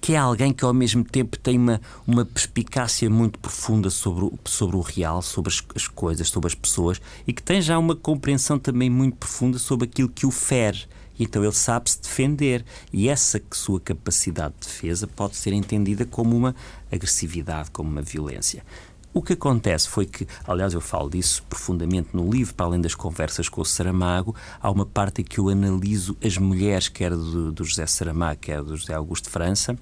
que 0.00 0.14
é 0.14 0.16
alguém 0.16 0.52
que 0.52 0.64
ao 0.64 0.74
mesmo 0.74 1.04
tempo 1.04 1.38
tem 1.38 1.58
uma, 1.58 1.80
uma 2.06 2.24
perspicácia 2.24 3.08
muito 3.10 3.38
profunda 3.38 3.90
sobre 3.90 4.24
o, 4.24 4.38
sobre 4.44 4.76
o 4.76 4.80
real, 4.80 5.22
sobre 5.22 5.52
as, 5.52 5.62
as 5.74 5.88
coisas, 5.88 6.28
sobre 6.28 6.48
as 6.48 6.54
pessoas 6.54 7.00
e 7.26 7.32
que 7.32 7.42
tem 7.42 7.60
já 7.60 7.78
uma 7.78 7.96
compreensão 7.96 8.58
também 8.58 8.90
muito 8.90 9.16
profunda 9.16 9.58
sobre 9.58 9.86
aquilo 9.86 10.08
que 10.08 10.26
o 10.26 10.30
fere. 10.30 10.86
Então 11.18 11.42
ele 11.42 11.52
sabe 11.52 11.90
se 11.90 12.00
defender 12.00 12.64
e 12.92 13.08
essa 13.08 13.40
sua 13.52 13.80
capacidade 13.80 14.54
de 14.60 14.66
defesa 14.66 15.06
pode 15.06 15.36
ser 15.36 15.52
entendida 15.52 16.04
como 16.04 16.36
uma 16.36 16.54
agressividade, 16.92 17.70
como 17.70 17.90
uma 17.90 18.02
violência. 18.02 18.62
O 19.16 19.22
que 19.22 19.32
acontece 19.32 19.88
foi 19.88 20.04
que, 20.04 20.28
aliás, 20.46 20.74
eu 20.74 20.80
falo 20.82 21.08
disso 21.08 21.42
profundamente 21.48 22.10
no 22.12 22.30
livro, 22.30 22.54
para 22.54 22.66
além 22.66 22.82
das 22.82 22.94
conversas 22.94 23.48
com 23.48 23.62
o 23.62 23.64
Saramago, 23.64 24.36
há 24.60 24.70
uma 24.70 24.84
parte 24.84 25.22
em 25.22 25.24
que 25.24 25.40
eu 25.40 25.48
analiso 25.48 26.14
as 26.22 26.36
mulheres, 26.36 26.90
quer 26.90 27.12
do, 27.12 27.50
do 27.50 27.64
José 27.64 27.86
Saramago, 27.86 28.38
quer 28.38 28.62
do 28.62 28.76
José 28.76 28.92
Augusto 28.92 29.24
de 29.24 29.30
França. 29.30 29.74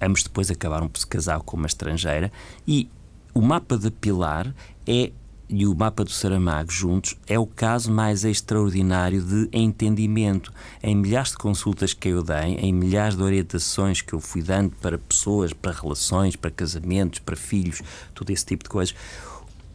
Ambos 0.00 0.22
depois 0.22 0.50
acabaram 0.50 0.88
por 0.88 0.98
se 0.98 1.06
casar 1.06 1.40
com 1.40 1.58
uma 1.58 1.66
estrangeira. 1.66 2.32
E 2.66 2.88
o 3.34 3.42
mapa 3.42 3.76
de 3.76 3.90
Pilar 3.90 4.54
é 4.86 5.12
e 5.52 5.66
o 5.66 5.74
mapa 5.74 6.04
do 6.04 6.10
Saramago 6.10 6.70
juntos 6.70 7.16
é 7.26 7.36
o 7.36 7.46
caso 7.46 7.90
mais 7.90 8.24
extraordinário 8.24 9.20
de 9.20 9.48
entendimento. 9.52 10.52
Em 10.80 10.94
milhares 10.94 11.30
de 11.30 11.38
consultas 11.38 11.92
que 11.92 12.08
eu 12.08 12.22
dei, 12.22 12.54
em 12.54 12.72
milhares 12.72 13.16
de 13.16 13.22
orientações 13.22 14.00
que 14.00 14.12
eu 14.12 14.20
fui 14.20 14.42
dando 14.42 14.70
para 14.76 14.96
pessoas, 14.96 15.52
para 15.52 15.72
relações, 15.72 16.36
para 16.36 16.52
casamentos, 16.52 17.18
para 17.18 17.34
filhos, 17.34 17.82
todo 18.14 18.30
esse 18.30 18.46
tipo 18.46 18.62
de 18.62 18.70
coisas, 18.70 18.94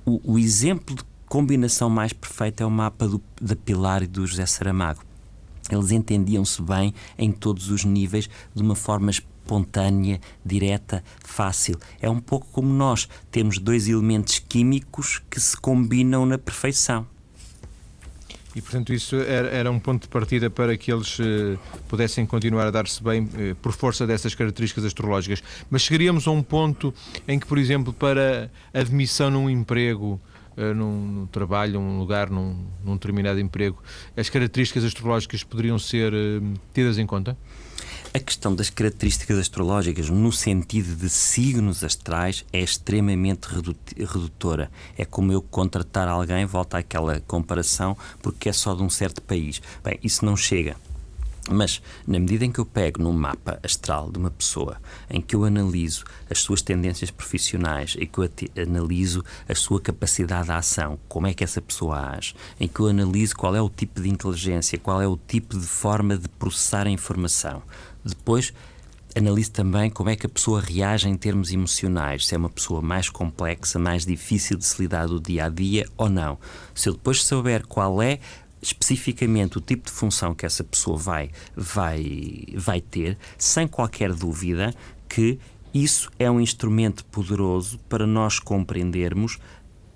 o, 0.05 0.21
o 0.23 0.39
exemplo 0.39 0.95
de 0.95 1.03
combinação 1.27 1.89
mais 1.89 2.13
perfeita 2.13 2.63
é 2.63 2.65
o 2.65 2.71
mapa 2.71 3.07
do, 3.07 3.21
da 3.41 3.55
Pilar 3.55 4.01
e 4.01 4.07
do 4.07 4.25
José 4.25 4.45
Saramago. 4.45 5.03
Eles 5.69 5.91
entendiam-se 5.91 6.61
bem 6.61 6.93
em 7.17 7.31
todos 7.31 7.69
os 7.69 7.83
níveis 7.83 8.29
de 8.53 8.61
uma 8.61 8.75
forma 8.75 9.11
espontânea, 9.45 10.19
direta, 10.43 11.03
fácil. 11.23 11.77
É 12.01 12.09
um 12.09 12.19
pouco 12.19 12.47
como 12.51 12.73
nós 12.73 13.07
temos 13.31 13.59
dois 13.59 13.87
elementos 13.87 14.39
químicos 14.39 15.21
que 15.29 15.39
se 15.39 15.55
combinam 15.55 16.25
na 16.25 16.37
perfeição. 16.37 17.05
E, 18.55 18.61
portanto, 18.61 18.93
isso 18.93 19.17
era, 19.17 19.49
era, 19.49 19.71
um 19.71 19.77
ponto 19.77 20.03
de 20.03 20.07
partida 20.07 20.49
para 20.49 20.77
que 20.77 20.91
eles 20.91 21.17
eh, 21.19 21.57
pudessem 21.89 22.25
continuar 22.25 22.65
a 22.67 22.71
dar-se 22.71 23.03
bem 23.03 23.29
eh, 23.37 23.53
por 23.61 23.73
força 23.73 24.07
dessas 24.07 24.33
características 24.33 24.85
astrológicas. 24.85 25.43
Mas 25.69 25.81
chegaríamos 25.81 26.25
a 26.25 26.31
um 26.31 26.41
ponto 26.41 26.93
em 27.27 27.37
que, 27.37 27.45
por 27.45 27.57
exemplo, 27.57 27.91
para 27.91 28.49
admissão 28.73 29.29
num 29.29 29.49
emprego, 29.49 30.21
eh, 30.55 30.73
num, 30.73 31.05
num, 31.05 31.25
trabalho, 31.27 31.81
num 31.81 31.99
lugar, 31.99 32.29
num, 32.29 32.65
num, 32.81 32.93
determinado 32.93 33.41
emprego, 33.41 33.77
as 34.15 34.29
características 34.29 34.85
astrológicas 34.85 35.43
poderiam 35.43 35.77
ser 35.77 36.13
eh, 36.13 36.39
tidas 36.73 36.97
em 36.97 37.05
conta? 37.05 37.37
A 38.15 38.19
questão 38.21 38.55
das 38.55 38.69
características 38.69 39.37
astrológicas 39.37 40.09
no 40.09 40.31
sentido 40.31 40.95
de 40.95 41.09
signos 41.09 41.83
astrais 41.83 42.45
é 42.53 42.61
extremamente 42.61 43.49
redutora. 43.97 44.71
É 44.97 45.03
como 45.03 45.33
eu 45.33 45.41
contratar 45.41 46.07
alguém, 46.07 46.45
volta 46.45 46.77
àquela 46.77 47.19
comparação, 47.19 47.97
porque 48.21 48.47
é 48.47 48.53
só 48.53 48.73
de 48.73 48.81
um 48.81 48.89
certo 48.89 49.21
país. 49.21 49.61
Bem, 49.83 49.99
isso 50.01 50.23
não 50.23 50.37
chega. 50.37 50.77
Mas, 51.49 51.81
na 52.07 52.17
medida 52.17 52.45
em 52.45 52.51
que 52.53 52.59
eu 52.59 52.65
pego 52.65 53.03
num 53.03 53.11
mapa 53.11 53.59
astral 53.61 54.09
de 54.09 54.17
uma 54.17 54.31
pessoa, 54.31 54.77
em 55.09 55.19
que 55.19 55.35
eu 55.35 55.43
analiso 55.43 56.05
as 56.29 56.39
suas 56.39 56.61
tendências 56.61 57.11
profissionais, 57.11 57.97
em 57.99 58.07
que 58.07 58.17
eu 58.17 58.29
analiso 58.63 59.25
a 59.47 59.53
sua 59.53 59.81
capacidade 59.81 60.45
de 60.45 60.53
ação, 60.53 60.97
como 61.09 61.27
é 61.27 61.33
que 61.33 61.43
essa 61.43 61.61
pessoa 61.61 62.15
age, 62.15 62.33
em 62.59 62.67
que 62.67 62.79
eu 62.79 62.87
analiso 62.87 63.35
qual 63.35 63.53
é 63.55 63.61
o 63.61 63.69
tipo 63.69 64.01
de 64.01 64.09
inteligência, 64.09 64.79
qual 64.79 65.01
é 65.01 65.07
o 65.07 65.17
tipo 65.17 65.59
de 65.59 65.67
forma 65.67 66.17
de 66.17 66.29
processar 66.29 66.87
a 66.87 66.89
informação, 66.89 67.61
depois, 68.05 68.53
analise 69.15 69.49
também 69.49 69.89
como 69.89 70.09
é 70.09 70.15
que 70.15 70.25
a 70.25 70.29
pessoa 70.29 70.61
reage 70.61 71.07
em 71.07 71.15
termos 71.15 71.51
emocionais, 71.51 72.27
se 72.27 72.35
é 72.35 72.37
uma 72.37 72.49
pessoa 72.49 72.81
mais 72.81 73.09
complexa, 73.09 73.79
mais 73.79 74.05
difícil 74.05 74.57
de 74.57 74.65
se 74.65 74.81
lidar 74.81 75.07
do 75.07 75.19
dia 75.19 75.45
a 75.45 75.49
dia 75.49 75.87
ou 75.97 76.09
não. 76.09 76.37
Se 76.73 76.89
eu 76.89 76.93
depois 76.93 77.23
souber 77.23 77.65
qual 77.65 78.01
é 78.01 78.19
especificamente 78.61 79.57
o 79.57 79.61
tipo 79.61 79.85
de 79.85 79.91
função 79.91 80.33
que 80.33 80.45
essa 80.45 80.63
pessoa 80.63 80.97
vai, 80.97 81.29
vai, 81.55 82.45
vai 82.55 82.81
ter, 82.81 83.17
sem 83.37 83.67
qualquer 83.67 84.13
dúvida 84.13 84.73
que 85.07 85.39
isso 85.73 86.09
é 86.17 86.29
um 86.29 86.39
instrumento 86.39 87.05
poderoso 87.05 87.77
para 87.89 88.07
nós 88.07 88.39
compreendermos 88.39 89.39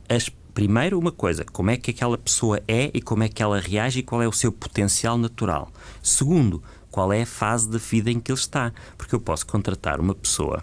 as 0.07 0.29
Primeiro, 0.59 0.99
uma 0.99 1.11
coisa, 1.11 1.45
como 1.45 1.69
é 1.69 1.77
que 1.77 1.91
aquela 1.91 2.17
pessoa 2.17 2.61
é 2.67 2.91
e 2.93 3.01
como 3.01 3.23
é 3.23 3.29
que 3.29 3.41
ela 3.41 3.61
reage 3.61 3.99
e 3.99 4.03
qual 4.03 4.21
é 4.21 4.27
o 4.27 4.33
seu 4.33 4.51
potencial 4.51 5.17
natural. 5.17 5.71
Segundo, 6.01 6.61
qual 6.99 7.13
é 7.13 7.21
a 7.21 7.25
fase 7.25 7.69
da 7.69 7.77
vida 7.77 8.11
em 8.11 8.19
que 8.19 8.29
ele 8.29 8.37
está. 8.37 8.73
Porque 8.97 9.15
eu 9.15 9.21
posso 9.21 9.47
contratar 9.47 10.01
uma 10.01 10.13
pessoa 10.13 10.61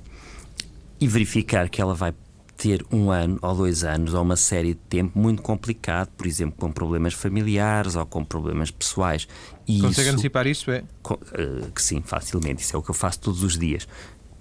e 1.01 1.09
verificar 1.09 1.71
que 1.71 1.81
ela 1.81 1.95
vai 1.95 2.13
ter 2.59 2.85
um 2.93 3.11
ano 3.11 3.39
ou 3.41 3.55
dois 3.55 3.85
anos 3.85 4.13
ou 4.13 4.21
uma 4.21 4.37
série 4.37 4.75
de 4.75 4.81
tempo 4.81 5.19
muito 5.19 5.41
complicado, 5.41 6.09
por 6.09 6.27
exemplo, 6.27 6.57
com 6.59 6.71
problemas 6.71 7.15
familiares 7.15 7.97
ou 7.97 8.05
com 8.05 8.23
problemas 8.23 8.71
pessoais. 8.71 9.27
E 9.67 9.81
Consegue 9.81 10.09
isso, 10.09 10.11
antecipar 10.11 10.47
isso? 10.47 10.71
É? 10.71 10.85
Uh, 11.11 11.73
que 11.75 11.83
sim, 11.83 12.03
facilmente. 12.05 12.63
Isso 12.63 12.77
é 12.77 12.79
o 12.79 12.83
que 12.83 12.91
eu 12.91 12.95
faço 12.95 13.19
todos 13.21 13.43
os 13.43 13.59
dias. 13.59 13.89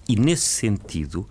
E 0.05 0.17
nesse 0.17 0.49
sentido, 0.49 1.25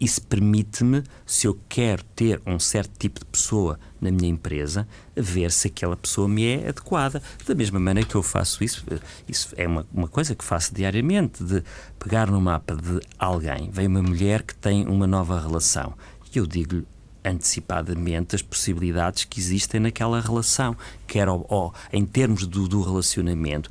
isso 0.00 0.22
permite-me, 0.22 1.02
se 1.26 1.46
eu 1.46 1.58
quero 1.68 2.02
ter 2.16 2.40
um 2.46 2.58
certo 2.58 2.92
tipo 2.98 3.20
de 3.20 3.26
pessoa 3.26 3.78
na 4.00 4.10
minha 4.10 4.30
empresa, 4.30 4.88
ver 5.14 5.52
se 5.52 5.68
aquela 5.68 5.94
pessoa 5.96 6.26
me 6.26 6.46
é 6.46 6.68
adequada. 6.70 7.22
Da 7.46 7.54
mesma 7.54 7.78
maneira 7.78 8.08
que 8.08 8.14
eu 8.14 8.22
faço 8.22 8.64
isso, 8.64 8.84
isso 9.28 9.52
é 9.56 9.68
uma, 9.68 9.86
uma 9.92 10.08
coisa 10.08 10.34
que 10.34 10.42
faço 10.42 10.74
diariamente, 10.74 11.44
de 11.44 11.62
pegar 11.98 12.30
no 12.30 12.40
mapa 12.40 12.74
de 12.74 13.00
alguém, 13.18 13.70
vem 13.70 13.86
uma 13.86 14.02
mulher 14.02 14.42
que 14.42 14.54
tem 14.54 14.86
uma 14.86 15.06
nova 15.06 15.38
relação, 15.38 15.92
e 16.34 16.38
eu 16.38 16.46
digo-lhe 16.46 16.86
antecipadamente 17.22 18.34
as 18.34 18.40
possibilidades 18.40 19.24
que 19.24 19.38
existem 19.38 19.80
naquela 19.80 20.20
relação, 20.20 20.74
quer 21.06 21.28
em 21.92 22.06
termos 22.06 22.46
do, 22.46 22.66
do 22.66 22.82
relacionamento, 22.82 23.68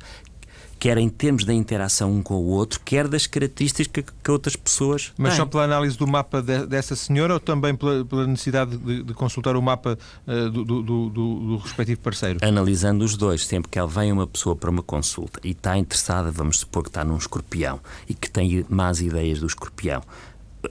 quer 0.80 0.96
em 0.96 1.10
termos 1.10 1.44
da 1.44 1.52
interação 1.52 2.10
um 2.10 2.22
com 2.22 2.34
o 2.34 2.46
outro, 2.46 2.80
quer 2.82 3.06
das 3.06 3.26
características 3.26 3.86
que, 3.86 4.02
que 4.02 4.30
outras 4.30 4.56
pessoas 4.56 5.12
Mas 5.18 5.34
têm. 5.34 5.36
só 5.36 5.46
pela 5.46 5.64
análise 5.64 5.96
do 5.96 6.06
mapa 6.06 6.40
de, 6.40 6.66
dessa 6.66 6.96
senhora 6.96 7.34
ou 7.34 7.40
também 7.40 7.76
pela, 7.76 8.02
pela 8.02 8.26
necessidade 8.26 8.78
de, 8.78 9.02
de, 9.02 9.12
consultar 9.12 9.56
o 9.56 9.62
mapa 9.62 9.98
uh, 10.26 10.50
do, 10.50 10.64
do, 10.64 10.82
do, 10.82 11.10
do, 11.10 11.56
respectivo 11.58 12.00
parceiro? 12.00 12.38
Analisando 12.42 13.04
os 13.04 13.14
dois, 13.14 13.46
sempre 13.46 13.70
que 13.70 13.78
ela 13.78 13.86
vem 13.86 14.10
uma 14.10 14.26
pessoa 14.26 14.56
para 14.56 14.70
uma 14.70 14.82
consulta 14.82 15.38
e 15.44 15.50
está 15.50 15.76
interessada, 15.76 16.30
vamos 16.30 16.60
supor 16.60 16.82
que 16.82 16.88
está 16.88 17.04
num 17.04 17.18
escorpião 17.18 17.78
e 18.08 18.14
que 18.14 18.30
tem 18.30 18.64
más 18.70 19.02
ideias 19.02 19.38
do 19.38 19.46
escorpião, 19.46 20.02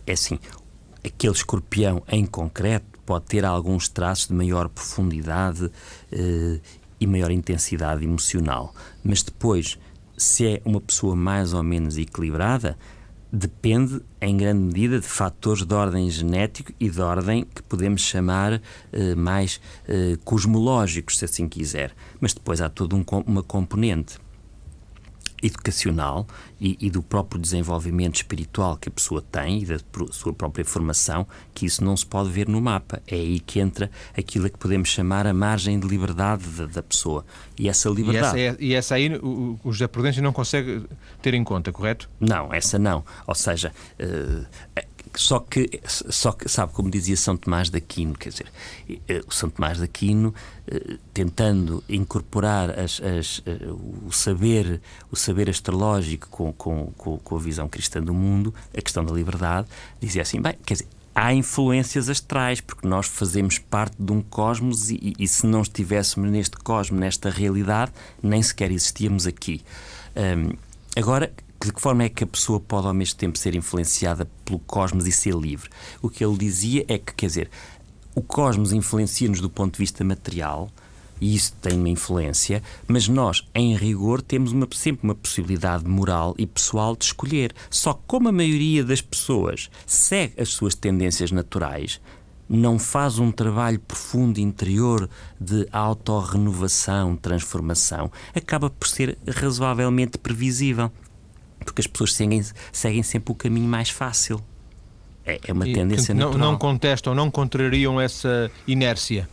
é 0.08 0.14
assim, 0.14 0.40
aquele 1.06 1.34
escorpião 1.34 2.02
em 2.08 2.26
concreto 2.26 3.00
pode 3.06 3.26
ter 3.26 3.46
alguns 3.46 3.88
traços 3.88 4.28
de 4.28 4.34
maior 4.34 4.70
profundidade 4.70 5.66
uh, 5.66 6.62
e 7.00 7.06
maior 7.06 7.30
intensidade 7.30 8.04
emocional, 8.04 8.74
mas 9.04 9.22
depois 9.22 9.78
se 10.20 10.46
é 10.46 10.62
uma 10.66 10.82
pessoa 10.82 11.16
mais 11.16 11.54
ou 11.54 11.64
menos 11.64 11.98
equilibrada 11.98 12.78
depende, 13.32 14.02
em 14.20 14.36
grande 14.36 14.60
medida, 14.60 15.00
de 15.00 15.06
fatores 15.06 15.64
de 15.64 15.74
ordem 15.74 16.10
genético 16.10 16.74
e 16.80 16.90
de 16.90 17.00
ordem 17.00 17.46
que 17.46 17.62
podemos 17.62 18.02
chamar 18.02 18.62
eh, 18.92 19.16
mais 19.16 19.62
eh, 19.88 20.18
cosmológicos, 20.26 21.20
se 21.20 21.26
assim 21.26 21.48
quiser. 21.48 21.94
Mas 22.20 22.34
depois 22.34 22.60
há 22.60 22.70
toda 22.70 22.96
um, 22.96 23.06
uma 23.28 23.44
componente 23.44 24.18
educacional 25.42 26.28
e, 26.60 26.78
e, 26.80 26.90
do 26.90 27.02
próprio 27.02 27.42
desenvolvimento 27.42 28.16
espiritual 28.16 28.78
que 28.78 28.90
a 28.90 28.92
pessoa 28.92 29.22
tem 29.22 29.62
e 29.62 29.66
da 29.66 29.78
sua 30.12 30.34
própria 30.34 30.66
formação, 30.66 31.26
que 31.54 31.66
isso 31.66 31.84
não 31.84 31.96
se 31.96 32.06
pode 32.06 32.30
ver 32.30 32.48
no 32.48 32.60
mapa. 32.60 33.02
É 33.08 33.16
aí 33.16 33.40
que 33.40 33.60
entra 33.60 33.90
aquilo 34.18 34.50
que 34.50 34.58
podemos 34.58 34.90
chamar 34.90 35.26
a 35.26 35.34
margem 35.34 35.80
de 35.80 35.88
liberdade 35.88 36.44
da, 36.50 36.66
da 36.66 36.84
pessoa. 36.84 37.26
E 37.58 37.70
essa 37.70 37.90
liberdade. 37.90 38.38
E 38.38 38.42
essa, 38.42 38.58
é, 38.62 38.64
e 38.64 38.74
essa 38.74 38.96
aí 38.96 39.16
o, 39.16 39.60
o 39.64 39.72
José 39.72 39.88
Prudêncio 39.88 40.22
não 40.22 40.34
consegue 40.34 40.86
ter 41.22 41.34
em 41.34 41.44
conta, 41.44 41.72
correto? 41.72 42.10
Não, 42.20 42.54
essa 42.54 42.78
não. 42.78 43.04
Ou 43.26 43.36
seja, 43.36 43.72
uh, 44.00 44.46
só 45.16 45.40
que, 45.40 45.70
só 45.86 46.32
que, 46.32 46.48
sabe, 46.48 46.74
como 46.74 46.90
dizia 46.90 47.18
São 47.18 47.36
Tomás 47.36 47.70
de 47.70 47.78
Aquino, 47.78 48.14
quer 48.14 48.30
dizer, 48.30 48.48
eh, 49.08 49.22
o 49.28 49.34
São 49.34 49.50
Tomás 49.50 49.78
de 49.78 49.84
Aquino, 49.84 50.34
eh, 50.68 50.98
tentando 51.14 51.84
incorporar 51.90 52.78
as, 52.78 53.02
as, 53.02 53.42
eh, 53.46 53.58
o 54.06 54.12
saber 54.12 54.82
o 55.12 55.16
saber 55.16 55.50
astrológico 55.50 56.28
com, 56.30 56.54
com, 56.54 57.18
com, 57.18 57.36
a 57.36 57.40
visão 57.40 57.68
cristã 57.68 58.02
do 58.02 58.14
mundo, 58.14 58.54
a 58.76 58.82
questão 58.82 59.04
da 59.04 59.14
liberdade, 59.14 59.68
dizia 60.00 60.22
assim, 60.22 60.42
bem, 60.42 60.54
quer 60.66 60.76
dizer, 60.76 60.88
há 61.16 61.34
influências 61.34 62.08
astrais, 62.08 62.62
porque 62.62 62.88
nós 62.88 63.08
fazemos 63.08 63.58
parte 63.58 63.96
de 64.00 64.12
um 64.12 64.22
cosmos 64.22 64.92
e, 64.92 65.14
e 65.18 65.28
se 65.28 65.46
não 65.46 65.62
estivéssemos 65.62 66.30
neste 66.30 66.58
cosmos, 66.58 67.00
nesta 67.00 67.30
realidade, 67.30 67.92
nem 68.22 68.42
sequer 68.42 68.72
existíamos 68.72 69.26
aqui. 69.26 69.62
Agora, 70.96 71.32
de 71.68 71.74
que 71.74 71.82
forma 71.82 72.04
é 72.04 72.10
que 72.10 72.24
a 72.24 72.28
pessoa 72.28 72.60
pode 72.60 72.88
ao 72.88 72.94
mesmo 72.94 73.18
tempo 73.18 73.38
ser 73.38 73.54
influenciada 73.54 74.30
pelo 74.46 74.60
cosmos 74.60 75.06
e 75.06 75.12
ser 75.12 75.34
livre? 75.36 75.70
O 76.02 76.10
que 76.10 76.24
ele 76.24 76.38
dizia 76.38 76.86
é 76.88 76.98
que, 76.98 77.14
quer 77.14 77.28
dizer, 77.28 77.50
o 78.16 78.22
cosmos 78.22 78.72
influencia-nos 78.72 79.42
do 79.42 79.50
ponto 79.50 79.74
de 79.74 79.80
vista 79.80 80.04
material, 80.04 80.70
e 81.22 81.36
isso 81.36 81.54
tem 81.62 81.78
uma 81.78 81.90
influência, 81.90 82.64
mas 82.88 83.10
nós, 83.10 83.46
em 83.54 83.76
rigor, 83.76 84.22
temos 84.22 84.54
uma, 84.54 84.68
sempre 84.74 85.04
uma 85.04 85.16
possibilidade 85.16 85.86
moral 85.86 86.34
e 86.38 86.48
pessoal 86.48 86.96
de 86.96 87.06
escolher. 87.06 87.54
Só 87.70 87.94
que 87.94 88.02
como 88.08 88.30
a 88.30 88.32
maioria 88.32 88.84
das 88.84 89.02
pessoas 89.02 89.70
segue 89.86 90.42
as 90.42 90.50
suas 90.50 90.76
tendências 90.76 91.30
naturais, 91.30 92.00
não 92.48 92.80
faz 92.80 93.20
um 93.20 93.32
trabalho 93.32 93.80
profundo 93.80 94.40
interior 94.40 95.10
de 95.40 95.68
autorrenovação, 95.72 97.16
transformação, 97.16 98.10
acaba 98.34 98.70
por 98.70 98.88
ser 98.88 99.18
razoavelmente 99.28 100.18
previsível 100.18 100.90
porque 101.66 101.82
as 101.82 101.88
pessoas 101.88 102.14
seguem, 102.14 102.44
seguem 102.72 103.04
sempre 103.04 103.32
o 103.32 103.36
caminho 103.36 103.68
mais 103.68 103.90
fácil. 103.90 104.42
É, 105.26 105.40
é 105.48 105.54
uma 105.54 105.68
e, 105.68 105.74
tendência 105.74 106.14
não, 106.14 106.28
natural. 106.28 106.52
Não 106.52 106.58
contestam, 106.58 107.14
não 107.14 107.30
contrariam 107.30 108.00
essa 108.00 108.50
inércia. 108.68 109.28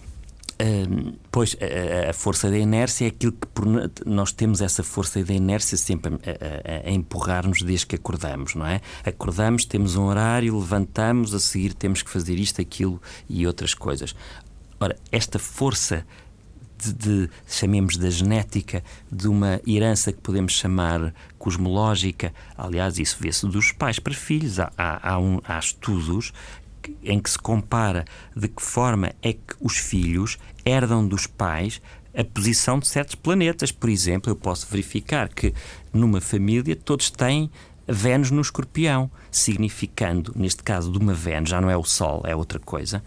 Uh, 0.59 1.13
pois 1.31 1.55
a, 1.61 2.11
a, 2.11 2.13
força 2.15 2.51
da 2.51 2.57
inércia 2.57 3.05
é 3.05 3.09
aquilo 3.09 3.33
que 3.33 3.47
por, 3.49 3.67
nós 4.07 4.33
temos 4.33 4.63
essa 4.63 4.83
força 4.83 5.23
da 5.23 5.35
inércia 5.35 5.77
sempre 5.77 6.15
a, 6.15 6.87
a, 6.87 6.89
a 6.89 6.91
empurrar-nos 6.91 7.61
desde 7.61 7.87
que 7.87 7.95
acordamos, 7.95 8.55
não 8.55 8.67
é? 8.67 8.81
Acordamos, 9.05 9.67
temos 9.67 9.97
um 9.97 10.05
horário, 10.05 10.59
levantamos, 10.59 11.35
a 11.35 11.41
seguir 11.41 11.75
temos 11.75 12.01
que 12.01 12.09
fazer 12.11 12.39
isto, 12.39 12.59
aquilo 12.59 13.01
e 13.29 13.47
outras 13.47 13.75
coisas. 13.75 14.15
Ora, 14.81 14.97
esta 15.13 15.39
força 15.39 16.07
de, 16.79 16.93
de, 16.93 17.31
chamemos 17.47 17.97
da 17.97 18.11
genética, 18.11 18.83
de 19.11 19.29
uma 19.29 19.61
herança 19.67 20.13
que 20.13 20.21
podemos 20.21 20.53
chamar 20.53 21.15
cosmológica. 21.39 22.33
Aliás, 22.57 22.99
isso 22.99 23.17
vê-se 23.21 23.47
dos 23.47 23.73
pais 23.73 23.99
para 23.99 24.15
filhos. 24.15 24.61
Há, 24.61 24.73
há, 24.77 25.13
há, 25.13 25.19
um, 25.19 25.41
há 25.45 25.59
estudos 25.59 26.33
em 27.03 27.19
que 27.19 27.31
se 27.31 27.39
compara 27.39 28.05
de 28.35 28.49
que 28.49 28.63
forma 28.63 29.13
é 29.23 29.33
que 29.33 29.55
os 29.61 29.77
filhos 29.77 30.39
herdam 30.65 31.07
dos 31.07 31.27
pais 31.27 31.81
a 32.17 32.25
posição 32.25 32.79
de 32.79 32.89
certos 32.89 33.15
planetas. 33.15 33.71
Por 33.71 33.91
exemplo, 33.91 34.31
eu 34.31 34.37
posso 34.37 34.67
verificar 34.71 35.29
que 35.29 35.53
numa 35.93 36.21
família 36.21 36.75
todos 36.75 37.11
têm 37.11 37.51
Vênus 37.89 38.33
no 38.33 38.41
escorpião, 38.41 39.09
significando, 39.31 40.33
neste 40.35 40.63
caso 40.63 40.91
de 40.91 40.99
uma 40.99 41.15
Vênus, 41.15 41.51
já 41.51 41.61
não 41.61 41.71
é 41.71 41.77
o 41.77 41.85
Sol, 41.85 42.23
é 42.25 42.35
outra 42.35 42.59
coisa, 42.59 43.03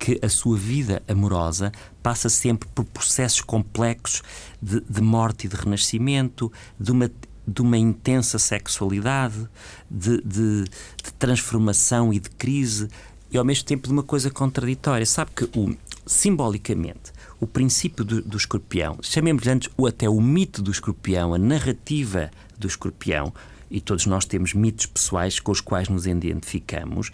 que 0.00 0.18
a 0.22 0.28
sua 0.30 0.56
vida 0.56 1.02
amorosa 1.06 1.70
passa 2.02 2.30
sempre 2.30 2.66
por 2.74 2.86
processos 2.86 3.42
complexos 3.42 4.22
de, 4.60 4.80
de 4.80 5.00
morte 5.02 5.46
e 5.46 5.48
de 5.48 5.54
renascimento, 5.54 6.50
de 6.78 6.90
uma 6.90 7.10
de 7.46 7.62
uma 7.62 7.76
intensa 7.76 8.38
sexualidade, 8.38 9.48
de, 9.90 10.18
de, 10.22 10.64
de, 10.64 11.12
transformação 11.18 12.12
e 12.12 12.20
de 12.20 12.30
crise, 12.30 12.88
e 13.30 13.36
ao 13.36 13.44
mesmo 13.44 13.64
tempo 13.64 13.88
de 13.88 13.92
uma 13.92 14.04
coisa 14.04 14.30
contraditória. 14.30 15.04
Sabe 15.04 15.32
que, 15.34 15.44
o, 15.58 15.74
simbolicamente, 16.06 17.12
o 17.40 17.48
princípio 17.48 18.04
do, 18.04 18.22
do 18.22 18.36
escorpião, 18.36 18.98
chamemos-lhe 19.02 19.50
antes 19.50 19.68
o, 19.76 19.86
até 19.86 20.08
o 20.08 20.20
mito 20.20 20.62
do 20.62 20.70
escorpião, 20.70 21.34
a 21.34 21.38
narrativa 21.38 22.30
do 22.56 22.68
escorpião, 22.68 23.32
e 23.70 23.80
todos 23.80 24.06
nós 24.06 24.24
temos 24.24 24.52
mitos 24.54 24.86
pessoais 24.86 25.40
com 25.40 25.50
os 25.50 25.60
quais 25.60 25.88
nos 25.88 26.06
identificamos, 26.06 27.10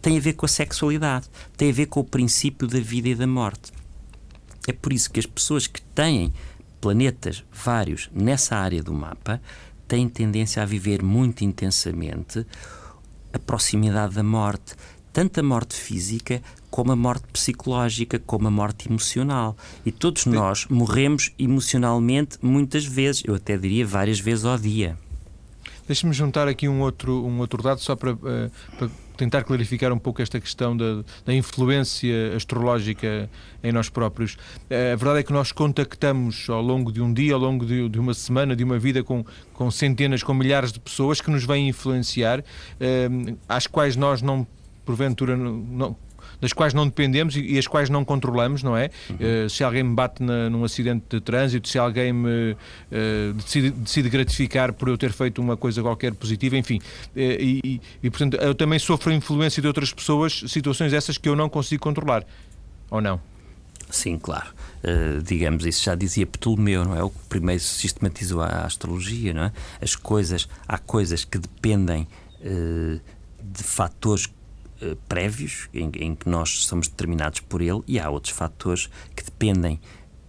tem 0.00 0.16
a 0.16 0.20
ver 0.20 0.34
com 0.34 0.46
a 0.46 0.48
sexualidade, 0.48 1.26
tem 1.56 1.70
a 1.70 1.74
ver 1.74 1.86
com 1.86 2.00
o 2.00 2.04
princípio 2.04 2.66
da 2.66 2.80
vida 2.80 3.08
e 3.08 3.14
da 3.14 3.26
morte. 3.26 3.72
É 4.66 4.72
por 4.72 4.92
isso 4.92 5.10
que 5.10 5.20
as 5.20 5.26
pessoas 5.26 5.66
que 5.66 5.80
têm 5.80 6.32
planetas 6.80 7.44
vários 7.52 8.10
nessa 8.12 8.56
área 8.56 8.82
do 8.82 8.92
mapa 8.92 9.40
têm 9.86 10.08
tendência 10.08 10.62
a 10.62 10.66
viver 10.66 11.02
muito 11.02 11.44
intensamente 11.44 12.46
a 13.32 13.38
proximidade 13.38 14.14
da 14.14 14.22
morte, 14.22 14.74
tanto 15.12 15.40
a 15.40 15.42
morte 15.42 15.74
física 15.74 16.42
como 16.70 16.92
a 16.92 16.96
morte 16.96 17.24
psicológica, 17.32 18.18
como 18.18 18.46
a 18.46 18.50
morte 18.50 18.88
emocional. 18.88 19.56
E 19.84 19.90
todos 19.90 20.26
nós 20.26 20.66
morremos 20.68 21.32
emocionalmente 21.38 22.38
muitas 22.40 22.84
vezes, 22.84 23.22
eu 23.26 23.34
até 23.34 23.56
diria 23.58 23.86
várias 23.86 24.20
vezes 24.20 24.44
ao 24.44 24.56
dia. 24.56 24.96
Deixe-me 25.86 26.12
juntar 26.12 26.46
aqui 26.46 26.68
um 26.68 26.80
outro, 26.80 27.26
um 27.26 27.40
outro 27.40 27.60
dado 27.60 27.80
só 27.80 27.96
para, 27.96 28.12
uh, 28.12 28.50
para 28.78 28.88
tentar 29.20 29.44
clarificar 29.44 29.92
um 29.92 29.98
pouco 29.98 30.22
esta 30.22 30.40
questão 30.40 30.74
da, 30.74 31.04
da, 31.26 31.34
influência 31.34 32.34
astrológica 32.34 33.28
em 33.62 33.70
nós 33.70 33.90
próprios. 33.90 34.38
Eh, 34.70 34.92
a 34.92 34.96
verdade 34.96 35.20
é 35.20 35.22
que 35.22 35.32
nós 35.32 35.52
contactamos 35.52 36.48
ao 36.48 36.62
longo 36.62 36.90
de 36.90 37.02
um 37.02 37.12
dia, 37.12 37.34
ao 37.34 37.40
longo 37.40 37.66
de, 37.66 37.86
de 37.90 38.00
uma 38.00 38.14
semana, 38.14 38.56
de 38.56 38.64
uma 38.64 38.78
vida, 38.78 39.04
com, 39.04 39.22
com 39.52 39.70
centenas, 39.70 40.22
com 40.22 40.32
milhares 40.32 40.72
de 40.72 40.80
pessoas 40.80 41.20
que 41.20 41.30
nos 41.30 41.44
vêm 41.44 41.68
influenciar, 41.68 42.42
eh, 42.80 43.08
às 43.46 43.66
quais 43.66 43.94
nós 43.94 44.22
não 44.22 44.46
porventura 44.86 45.36
não, 45.36 45.94
das 46.40 46.52
quais 46.52 46.74
não 46.74 46.86
dependemos 46.86 47.36
e, 47.36 47.54
e 47.54 47.58
as 47.58 47.66
quais 47.66 47.90
não 47.90 48.04
controlamos, 48.04 48.62
não 48.62 48.76
é? 48.76 48.90
Uhum. 49.08 49.16
Uh, 49.46 49.50
se 49.50 49.62
alguém 49.62 49.82
me 49.82 49.94
bate 49.94 50.22
na, 50.22 50.48
num 50.48 50.64
acidente 50.64 51.04
de 51.08 51.20
trânsito, 51.20 51.68
se 51.68 51.78
alguém 51.78 52.12
me 52.12 52.52
uh, 52.52 53.34
decide, 53.34 53.70
decide, 53.70 54.08
gratificar 54.08 54.72
por 54.72 54.88
eu 54.88 54.96
ter 54.96 55.12
feito 55.12 55.40
uma 55.40 55.56
coisa 55.56 55.82
qualquer 55.82 56.14
positiva, 56.14 56.56
enfim. 56.56 56.78
Uh, 57.14 57.20
e, 57.20 57.80
e, 58.02 58.10
portanto, 58.10 58.36
eu 58.36 58.54
também 58.54 58.78
sofro 58.78 59.12
influência 59.12 59.60
de 59.60 59.68
outras 59.68 59.92
pessoas, 59.92 60.44
situações 60.48 60.92
essas 60.92 61.18
que 61.18 61.28
eu 61.28 61.36
não 61.36 61.48
consigo 61.48 61.82
controlar. 61.82 62.24
Ou 62.90 63.00
não? 63.00 63.20
Sim, 63.90 64.18
claro. 64.18 64.48
Uh, 64.82 65.22
digamos, 65.22 65.66
isso 65.66 65.84
já 65.84 65.94
dizia 65.94 66.26
Ptolomeu, 66.26 66.84
não 66.84 66.96
é? 66.96 67.02
O 67.02 67.10
que 67.10 67.18
primeiro 67.28 67.62
sistematizou 67.62 68.40
a 68.40 68.64
astrologia, 68.64 69.34
não 69.34 69.44
é? 69.44 69.52
As 69.80 69.94
coisas, 69.96 70.48
há 70.66 70.78
coisas 70.78 71.24
que 71.24 71.38
dependem 71.38 72.06
uh, 72.40 73.00
de 73.42 73.62
fatores 73.62 74.28
eh, 74.80 74.96
prévios, 75.08 75.68
em, 75.74 75.90
em, 75.96 76.14
que 76.14 76.28
nós 76.28 76.64
somos 76.64 76.88
determinados 76.88 77.40
por 77.40 77.60
ele, 77.60 77.82
e 77.86 77.98
há 77.98 78.08
outros 78.08 78.34
fatores 78.34 78.88
que 79.14 79.24
dependem 79.24 79.80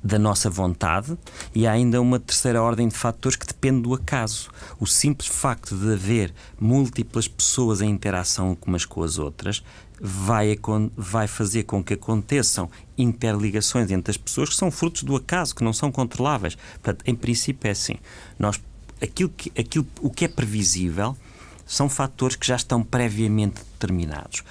da 0.03 0.17
nossa 0.17 0.49
vontade, 0.49 1.17
e 1.53 1.67
há 1.67 1.71
ainda 1.71 2.01
uma 2.01 2.19
terceira 2.19 2.61
ordem 2.61 2.87
de 2.87 2.95
fatores 2.95 3.35
que 3.35 3.45
depende 3.45 3.81
do 3.81 3.93
acaso. 3.93 4.49
O 4.79 4.87
simples 4.87 5.29
facto 5.29 5.75
de 5.75 5.93
haver 5.93 6.33
múltiplas 6.59 7.27
pessoas 7.27 7.81
em 7.81 7.89
interação 7.89 8.57
umas 8.65 8.83
com 8.83 9.03
as 9.03 9.19
outras 9.19 9.63
vai, 10.01 10.57
vai 10.97 11.27
fazer 11.27 11.63
com 11.63 11.83
que 11.83 11.93
aconteçam 11.93 12.69
interligações 12.97 13.91
entre 13.91 14.09
as 14.09 14.17
pessoas 14.17 14.49
que 14.49 14.55
são 14.55 14.71
frutos 14.71 15.03
do 15.03 15.15
acaso, 15.15 15.55
que 15.55 15.63
não 15.63 15.73
são 15.73 15.91
controláveis. 15.91 16.55
Portanto, 16.55 17.03
em 17.05 17.13
princípio 17.13 17.67
é 17.67 17.71
assim. 17.71 17.95
Nós, 18.39 18.59
aquilo 18.99 19.29
que, 19.29 19.51
aquilo, 19.59 19.85
o 20.01 20.09
que 20.09 20.25
é 20.25 20.27
previsível 20.27 21.15
são 21.71 21.87
fatores 21.87 22.35
que 22.35 22.45
já 22.45 22.57
estão 22.57 22.83
previamente 22.83 23.61
determinados. 23.71 24.43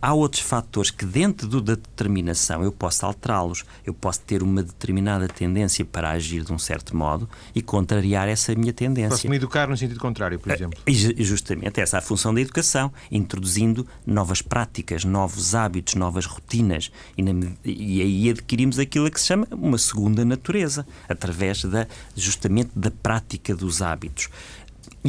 Há 0.00 0.12
outros 0.12 0.42
fatores 0.42 0.92
que, 0.92 1.04
dentro 1.04 1.48
da 1.60 1.74
determinação, 1.74 2.62
eu 2.62 2.70
posso 2.70 3.04
alterá-los. 3.04 3.64
Eu 3.84 3.92
posso 3.92 4.20
ter 4.20 4.44
uma 4.44 4.62
determinada 4.62 5.26
tendência 5.26 5.84
para 5.84 6.10
agir 6.10 6.44
de 6.44 6.52
um 6.52 6.58
certo 6.58 6.96
modo 6.96 7.28
e 7.52 7.60
contrariar 7.60 8.28
essa 8.28 8.54
minha 8.54 8.72
tendência. 8.72 9.10
Posso 9.10 9.28
me 9.28 9.34
educar 9.34 9.66
no 9.66 9.76
sentido 9.76 9.98
contrário, 9.98 10.38
por 10.38 10.52
exemplo. 10.52 10.78
E 10.86 11.24
justamente 11.24 11.80
essa 11.80 11.96
é 11.96 11.98
a 11.98 12.02
função 12.02 12.32
da 12.32 12.40
educação, 12.40 12.92
introduzindo 13.10 13.84
novas 14.06 14.40
práticas, 14.40 15.04
novos 15.04 15.56
hábitos, 15.56 15.94
novas 15.96 16.26
rotinas. 16.26 16.92
E, 17.16 17.22
na, 17.22 17.50
e 17.64 18.00
aí 18.00 18.30
adquirimos 18.30 18.78
aquilo 18.78 19.10
que 19.10 19.20
se 19.20 19.26
chama 19.26 19.48
uma 19.50 19.78
segunda 19.78 20.24
natureza, 20.24 20.86
através 21.08 21.64
da, 21.64 21.88
justamente 22.14 22.70
da 22.76 22.92
prática 22.92 23.56
dos 23.56 23.82
hábitos. 23.82 24.28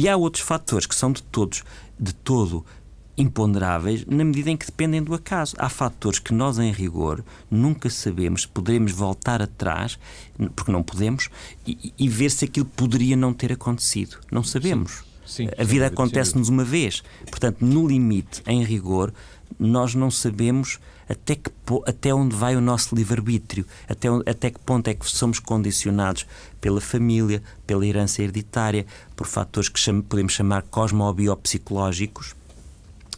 E 0.00 0.08
há 0.08 0.16
outros 0.16 0.42
fatores 0.42 0.86
que 0.86 0.94
são 0.94 1.12
de 1.12 1.22
todos, 1.22 1.62
de 1.98 2.14
todo 2.14 2.64
imponderáveis 3.18 4.06
na 4.06 4.24
medida 4.24 4.48
em 4.48 4.56
que 4.56 4.64
dependem 4.64 5.02
do 5.02 5.12
acaso. 5.12 5.54
Há 5.58 5.68
fatores 5.68 6.18
que 6.18 6.32
nós, 6.32 6.58
em 6.58 6.72
rigor, 6.72 7.22
nunca 7.50 7.90
sabemos 7.90 8.42
se 8.42 8.48
poderemos 8.48 8.92
voltar 8.92 9.42
atrás, 9.42 9.98
porque 10.56 10.72
não 10.72 10.82
podemos, 10.82 11.28
e, 11.66 11.92
e 11.98 12.08
ver 12.08 12.30
se 12.30 12.46
aquilo 12.46 12.64
poderia 12.64 13.14
não 13.14 13.34
ter 13.34 13.52
acontecido. 13.52 14.16
Não 14.32 14.42
sabemos. 14.42 15.04
Sim, 15.26 15.44
sim, 15.44 15.50
a 15.58 15.64
vida 15.64 15.86
acontece-nos 15.86 16.48
uma 16.48 16.64
vez. 16.64 17.02
Portanto, 17.28 17.58
no 17.60 17.86
limite, 17.86 18.42
em 18.46 18.64
rigor, 18.64 19.12
nós 19.58 19.94
não 19.94 20.10
sabemos 20.10 20.78
até, 21.10 21.34
que, 21.34 21.50
até 21.86 22.14
onde 22.14 22.36
vai 22.36 22.54
o 22.54 22.60
nosso 22.60 22.94
livre-arbítrio, 22.94 23.66
até, 23.88 24.08
até 24.26 24.50
que 24.50 24.60
ponto 24.60 24.86
é 24.86 24.94
que 24.94 25.04
somos 25.10 25.40
condicionados 25.40 26.24
pela 26.60 26.80
família, 26.80 27.42
pela 27.66 27.84
herança 27.84 28.22
hereditária, 28.22 28.86
por 29.16 29.26
fatores 29.26 29.68
que 29.68 29.80
cham, 29.80 30.00
podemos 30.00 30.32
chamar 30.32 30.62
cosmobiopsicológicos, 30.62 32.36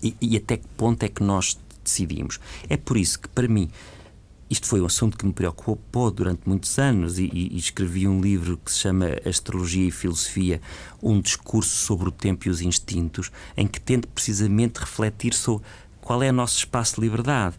e, 0.03 0.17
e 0.23 0.37
até 0.39 0.57
que 0.57 0.67
ponto 0.77 1.03
é 1.03 1.09
que 1.09 1.23
nós 1.23 1.59
decidimos. 1.85 2.41
É 2.67 2.79
por 2.79 2.97
isso 2.97 3.21
que, 3.21 3.29
para 3.29 3.47
mim, 3.47 3.71
isto 4.49 4.67
foi 4.67 4.81
um 4.81 4.87
assunto 4.87 5.17
que 5.17 5.27
me 5.27 5.33
preocupou 5.33 6.11
durante 6.11 6.43
muitos 6.47 6.79
anos 6.79 7.19
e, 7.19 7.25
e, 7.25 7.59
escrevi 7.59 8.09
um 8.09 8.21
livro 8.21 8.57
que 8.57 8.73
se 8.73 8.79
chama 8.79 9.07
Astrologia 9.25 9.87
e 9.87 9.91
Filosofia, 9.91 10.63
um 11.03 11.21
discurso 11.21 11.77
sobre 11.77 12.09
o 12.09 12.13
tempo 12.13 12.49
e 12.49 12.51
os 12.51 12.63
instintos, 12.63 13.31
em 13.55 13.67
que 13.67 13.81
tento 13.81 14.09
precisamente 14.09 14.79
refletir 14.79 15.35
sobre 15.35 15.65
qual 16.03 16.23
é 16.23 16.29
o 16.29 16.33
nosso 16.35 16.59
espaço 16.59 16.97
de 16.97 17.03
liberdade, 17.03 17.57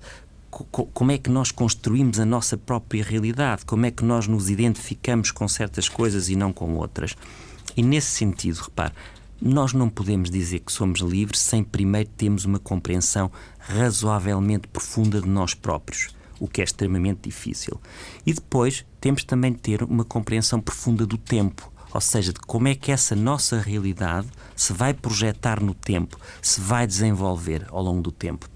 como 0.72 1.12
é 1.12 1.18
que 1.18 1.30
nós 1.30 1.52
construímos 1.52 2.20
a 2.20 2.26
nossa 2.26 2.56
própria 2.56 3.04
realidade, 3.04 3.66
como 3.66 3.86
é 3.86 3.92
que 3.92 4.06
nós 4.06 4.28
nos 4.28 4.50
identificamos 4.50 5.32
com 5.32 5.48
certas 5.48 5.90
coisas 5.90 6.30
e 6.30 6.36
não 6.36 6.54
com 6.54 6.76
outras. 6.76 7.16
E 7.76 7.82
nesse 7.82 8.12
sentido, 8.12 8.58
repare, 8.58 8.94
nós 9.42 9.74
não 9.74 9.90
podemos 9.90 10.30
dizer 10.30 10.60
que 10.60 10.72
somos 10.72 11.02
livres 11.02 11.40
sem 11.40 11.64
primeiro 11.64 12.10
termos 12.16 12.46
uma 12.46 12.60
compreensão 12.60 13.32
razoavelmente 13.58 14.68
profunda 14.68 15.20
de 15.20 15.28
nós 15.28 15.54
próprios, 15.54 16.10
o 16.40 16.48
que 16.48 16.62
é 16.62 16.64
extremamente 16.64 17.22
difícil. 17.24 17.82
E 18.26 18.34
depois 18.34 18.86
temos 19.02 19.24
também 19.24 19.52
de 19.52 19.60
ter 19.60 19.84
uma 19.84 20.06
compreensão 20.06 20.62
profunda 20.62 21.06
do 21.06 21.18
tempo, 21.18 21.72
ou 21.94 22.02
seja, 22.02 22.32
de 22.32 22.40
como 22.40 22.68
é 22.68 22.76
que 22.76 22.92
essa 22.92 23.16
nossa 23.16 23.60
realidade 23.60 24.28
se 24.56 24.72
vai 24.72 24.94
projetar 24.94 25.62
no 25.62 25.74
tempo, 25.74 26.18
se 26.42 26.62
vai 26.62 26.88
desenvolver 26.88 27.66
ao 27.70 27.84
longo 27.84 28.02
do 28.02 28.12
tempo. 28.12 28.53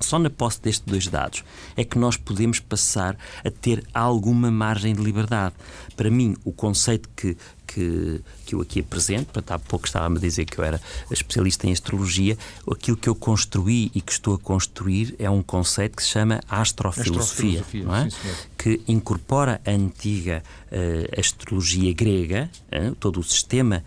Só 0.00 0.18
na 0.18 0.30
posse 0.30 0.60
destes 0.60 0.84
dois 0.86 1.06
dados 1.06 1.44
é 1.76 1.84
que 1.84 1.98
nós 1.98 2.16
podemos 2.16 2.60
passar 2.60 3.16
a 3.44 3.50
ter 3.50 3.84
alguma 3.92 4.50
margem 4.50 4.94
de 4.94 5.02
liberdade. 5.02 5.54
Para 5.96 6.10
mim, 6.10 6.36
o 6.44 6.52
conceito 6.52 7.08
que, 7.16 7.36
que, 7.66 8.20
que 8.46 8.54
eu 8.54 8.60
aqui 8.60 8.80
apresento, 8.80 9.26
portanto, 9.32 9.50
há 9.52 9.58
pouco 9.58 9.86
estava-me 9.86 10.18
a 10.18 10.20
dizer 10.20 10.44
que 10.44 10.58
eu 10.58 10.64
era 10.64 10.80
especialista 11.10 11.66
em 11.66 11.72
astrologia, 11.72 12.38
aquilo 12.70 12.96
que 12.96 13.08
eu 13.08 13.14
construí 13.14 13.90
e 13.94 14.00
que 14.00 14.12
estou 14.12 14.34
a 14.34 14.38
construir 14.38 15.14
é 15.18 15.28
um 15.28 15.42
conceito 15.42 15.96
que 15.96 16.02
se 16.02 16.10
chama 16.10 16.40
astrofilosofia, 16.48 17.60
astrofilosofia 17.60 17.84
não 17.84 17.96
é? 17.96 18.08
que 18.56 18.80
incorpora 18.86 19.60
a 19.66 19.70
antiga 19.70 20.42
uh, 20.70 21.20
astrologia 21.20 21.92
grega, 21.92 22.50
uh, 22.72 22.94
todo 22.94 23.20
o 23.20 23.24
sistema 23.24 23.84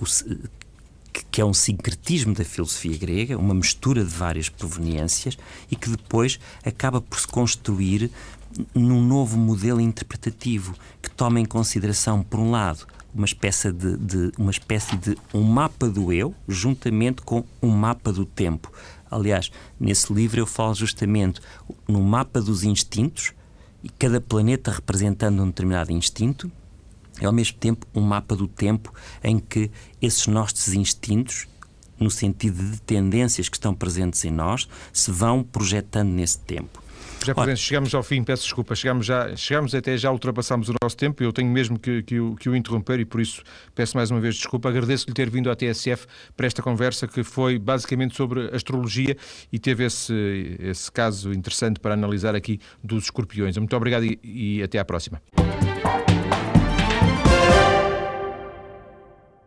o, 0.00 0.04
que 1.12 1.40
é 1.40 1.44
um 1.44 1.54
sincretismo 1.54 2.34
da 2.34 2.44
filosofia 2.44 2.96
grega, 2.96 3.38
uma 3.38 3.54
mistura 3.54 4.04
de 4.04 4.10
várias 4.10 4.48
proveniências 4.48 5.36
e 5.70 5.76
que 5.76 5.90
depois 5.90 6.38
acaba 6.64 7.00
por 7.00 7.18
se 7.18 7.26
construir 7.26 8.10
num 8.74 9.02
novo 9.02 9.36
modelo 9.38 9.80
interpretativo 9.80 10.74
que 11.00 11.10
toma 11.10 11.40
em 11.40 11.44
consideração, 11.44 12.22
por 12.22 12.40
um 12.40 12.50
lado, 12.50 12.86
uma 13.14 13.24
espécie 13.24 13.72
de, 13.72 13.96
de, 13.96 14.32
uma 14.38 14.50
espécie 14.50 14.96
de 14.96 15.16
um 15.32 15.42
mapa 15.42 15.88
do 15.88 16.12
eu, 16.12 16.34
juntamente 16.48 17.22
com 17.22 17.44
um 17.62 17.70
mapa 17.70 18.12
do 18.12 18.24
tempo. 18.24 18.72
Aliás, 19.10 19.50
nesse 19.78 20.12
livro 20.12 20.40
eu 20.40 20.46
falo 20.46 20.74
justamente 20.74 21.40
no 21.86 22.00
mapa 22.02 22.40
dos 22.40 22.62
instintos 22.62 23.32
e 23.82 23.88
cada 23.88 24.20
planeta 24.20 24.70
representando 24.70 25.42
um 25.42 25.46
determinado 25.46 25.90
instinto 25.92 26.50
é 27.20 27.26
ao 27.26 27.32
mesmo 27.32 27.58
tempo 27.58 27.86
um 27.94 28.00
mapa 28.00 28.34
do 28.34 28.48
tempo 28.48 28.92
em 29.22 29.38
que 29.38 29.70
esses 30.00 30.26
nossos 30.26 30.74
instintos, 30.74 31.46
no 31.98 32.10
sentido 32.10 32.62
de 32.62 32.80
tendências 32.80 33.48
que 33.48 33.56
estão 33.56 33.74
presentes 33.74 34.24
em 34.24 34.30
nós, 34.30 34.68
se 34.92 35.10
vão 35.10 35.42
projetando 35.42 36.08
nesse 36.08 36.38
tempo. 36.38 36.80
Já 37.24 37.34
Ora, 37.36 37.54
chegamos 37.54 37.94
ao 37.94 38.02
fim, 38.02 38.24
peço 38.24 38.44
desculpa, 38.44 38.74
chegamos, 38.74 39.04
já, 39.04 39.36
chegamos 39.36 39.74
até 39.74 39.94
já 39.96 40.10
ultrapassamos 40.10 40.70
o 40.70 40.74
nosso 40.82 40.96
tempo, 40.96 41.22
eu 41.22 41.30
tenho 41.32 41.50
mesmo 41.50 41.78
que, 41.78 42.02
que, 42.02 42.18
o, 42.18 42.34
que 42.34 42.48
o 42.48 42.56
interromper 42.56 42.98
e 42.98 43.04
por 43.04 43.20
isso 43.20 43.42
peço 43.74 43.94
mais 43.94 44.10
uma 44.10 44.20
vez 44.20 44.36
desculpa. 44.36 44.70
Agradeço-lhe 44.70 45.12
ter 45.12 45.28
vindo 45.28 45.50
à 45.50 45.54
TSF 45.54 46.06
para 46.34 46.46
esta 46.46 46.62
conversa 46.62 47.06
que 47.06 47.22
foi 47.22 47.58
basicamente 47.58 48.16
sobre 48.16 48.48
astrologia 48.54 49.14
e 49.52 49.58
teve 49.58 49.84
esse, 49.84 50.56
esse 50.60 50.90
caso 50.90 51.30
interessante 51.32 51.78
para 51.78 51.92
analisar 51.92 52.34
aqui 52.34 52.58
dos 52.82 53.04
escorpiões. 53.04 53.54
Muito 53.58 53.76
obrigado 53.76 54.06
e, 54.06 54.18
e 54.24 54.62
até 54.62 54.78
à 54.78 54.84
próxima. 54.84 55.20